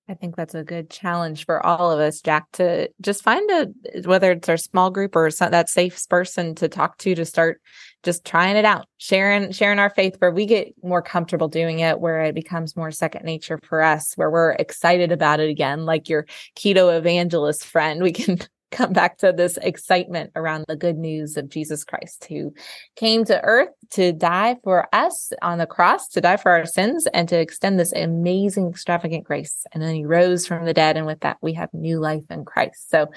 I 0.10 0.13
think 0.13 0.38
that's 0.38 0.56
a 0.56 0.63
good 0.63 0.90
challenge 0.90 1.46
for 1.46 1.66
all 1.66 1.92
of 1.92 2.00
us, 2.00 2.22
Jack, 2.22 2.50
to 2.54 2.90
just 3.02 3.22
find 3.24 3.52
a 3.52 3.68
whether 4.08 4.32
it's 4.32 4.48
our 4.48 4.56
small 4.56 4.90
group 4.90 5.18
or 5.18 5.30
some, 5.30 5.52
that 5.52 5.70
safe 5.70 6.00
person 6.08 6.56
to 6.56 6.70
talk 6.70 6.98
to 7.00 7.13
to 7.13 7.26
start 7.26 7.62
just 8.04 8.24
trying 8.24 8.56
it 8.56 8.63
out, 8.63 8.88
sharing 9.00 9.52
sharing 9.52 9.80
our 9.80 9.90
faith 9.90 10.16
where 10.20 10.32
we 10.32 10.46
get 10.46 10.74
more 10.82 11.02
comfortable 11.02 11.50
doing 11.50 11.80
it, 11.80 12.00
where 12.00 12.22
it 12.22 12.36
becomes 12.36 12.78
more 12.78 12.90
second 12.90 13.26
nature 13.26 13.60
for 13.63 13.82
us, 13.82 14.13
where 14.16 14.32
we're 14.32 14.52
excited 14.52 15.12
about 15.12 15.42
it 15.42 15.50
again, 15.50 15.86
like 15.86 16.08
your 16.08 16.26
keto 16.56 16.98
evangelist 16.98 17.66
friend. 17.66 18.02
We 18.02 18.13
can 18.13 18.40
come 18.71 18.91
back 18.91 19.17
to 19.19 19.32
this 19.32 19.58
excitement 19.58 20.32
around 20.36 20.65
the 20.67 20.75
good 20.75 20.97
news 20.97 21.38
of 21.38 21.49
Jesus 21.49 21.84
Christ, 21.84 22.25
who 22.25 22.53
came 22.95 23.23
to 23.25 23.41
earth 23.41 23.69
to 23.91 24.12
die 24.12 24.58
for 24.63 24.88
us 24.93 25.32
on 25.41 25.58
the 25.58 25.65
cross, 25.65 26.10
to 26.10 26.21
die 26.21 26.38
for 26.38 26.51
our 26.51 26.65
sins, 26.65 27.08
and 27.13 27.30
to 27.30 27.39
extend 27.39 27.80
this 27.80 27.93
amazing, 27.93 28.69
extravagant 28.69 29.23
grace. 29.23 29.65
And 29.71 29.82
then 29.82 29.95
he 29.95 30.06
rose 30.06 30.45
from 30.45 30.65
the 30.65 30.73
dead. 30.73 30.97
And 30.97 31.06
with 31.06 31.21
that, 31.21 31.38
we 31.41 31.53
have 31.53 31.73
new 31.73 31.99
life 31.99 32.23
in 32.30 32.45
Christ. 32.45 32.89
So 32.89 33.08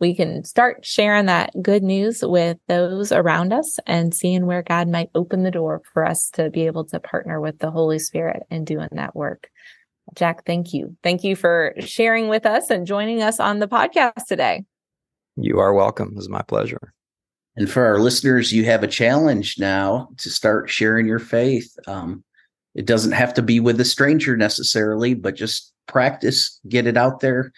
we 0.00 0.14
can 0.14 0.44
start 0.44 0.84
sharing 0.84 1.26
that 1.26 1.52
good 1.62 1.82
news 1.82 2.22
with 2.22 2.58
those 2.66 3.12
around 3.12 3.52
us 3.52 3.78
and 3.86 4.14
seeing 4.14 4.46
where 4.46 4.62
God 4.62 4.88
might 4.88 5.10
open 5.14 5.42
the 5.42 5.50
door 5.50 5.82
for 5.92 6.04
us 6.04 6.30
to 6.30 6.50
be 6.50 6.66
able 6.66 6.84
to 6.86 7.00
partner 7.00 7.40
with 7.40 7.58
the 7.58 7.70
Holy 7.70 7.98
Spirit 7.98 8.42
in 8.50 8.64
doing 8.64 8.88
that 8.92 9.14
work. 9.14 9.48
Jack, 10.14 10.44
thank 10.46 10.72
you. 10.72 10.96
Thank 11.02 11.22
you 11.22 11.36
for 11.36 11.74
sharing 11.80 12.28
with 12.28 12.46
us 12.46 12.70
and 12.70 12.86
joining 12.86 13.22
us 13.22 13.40
on 13.40 13.58
the 13.58 13.68
podcast 13.68 14.24
today. 14.26 14.64
You 15.40 15.60
are 15.60 15.72
welcome. 15.72 16.08
It 16.08 16.16
was 16.16 16.28
my 16.28 16.42
pleasure. 16.42 16.92
And 17.56 17.70
for 17.70 17.84
our 17.84 17.98
listeners, 17.98 18.52
you 18.52 18.64
have 18.64 18.82
a 18.82 18.88
challenge 18.88 19.56
now 19.58 20.08
to 20.18 20.30
start 20.30 20.70
sharing 20.70 21.06
your 21.06 21.18
faith. 21.18 21.72
Um, 21.86 22.24
it 22.74 22.86
doesn't 22.86 23.12
have 23.12 23.34
to 23.34 23.42
be 23.42 23.60
with 23.60 23.80
a 23.80 23.84
stranger 23.84 24.36
necessarily, 24.36 25.14
but 25.14 25.36
just 25.36 25.72
practice, 25.86 26.60
get 26.68 26.86
it 26.86 26.96
out 26.96 27.20
there, 27.20 27.52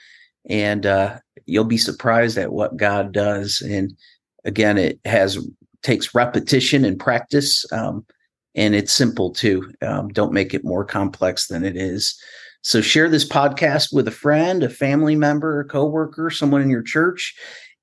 and 0.49 0.87
uh, 0.87 1.19
you'll 1.47 1.65
be 1.65 1.79
surprised 1.79 2.39
at 2.39 2.53
what 2.53 2.77
God 2.77 3.13
does. 3.13 3.61
And 3.61 3.95
again, 4.45 4.79
it 4.79 4.99
has 5.05 5.39
takes 5.83 6.15
repetition 6.15 6.85
and 6.85 6.99
practice, 6.99 7.65
um, 7.73 8.05
and 8.55 8.75
it's 8.75 8.93
simple 8.93 9.31
too. 9.31 9.71
Um, 9.83 10.09
don't 10.09 10.33
make 10.33 10.55
it 10.55 10.65
more 10.65 10.85
complex 10.85 11.47
than 11.49 11.65
it 11.65 11.77
is. 11.77 12.19
So 12.63 12.83
share 12.83 13.09
this 13.09 13.27
podcast 13.27 13.93
with 13.93 14.07
a 14.07 14.13
friend, 14.13 14.63
a 14.63 14.69
family 14.69 15.17
member, 15.17 15.61
a 15.61 15.65
coworker, 15.65 16.31
someone 16.31 16.61
in 16.61 16.71
your 16.71 16.83
church, 16.83 17.35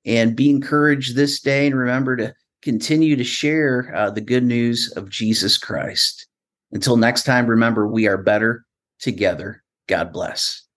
and 0.08 0.34
be 0.34 0.50
encouraged 0.50 1.14
this 1.14 1.38
day. 1.40 1.66
And 1.66 1.76
remember 1.76 2.16
to 2.16 2.34
continue 2.62 3.14
to 3.14 3.24
share 3.24 3.92
uh, 3.94 4.10
the 4.10 4.20
good 4.20 4.42
news 4.42 4.92
of 4.96 5.10
Jesus 5.10 5.56
Christ. 5.58 6.26
Until 6.72 6.96
next 6.96 7.22
time, 7.22 7.46
remember 7.46 7.86
we 7.86 8.08
are 8.08 8.18
better 8.18 8.64
together. 8.98 9.62
God 9.86 10.12
bless. 10.12 10.67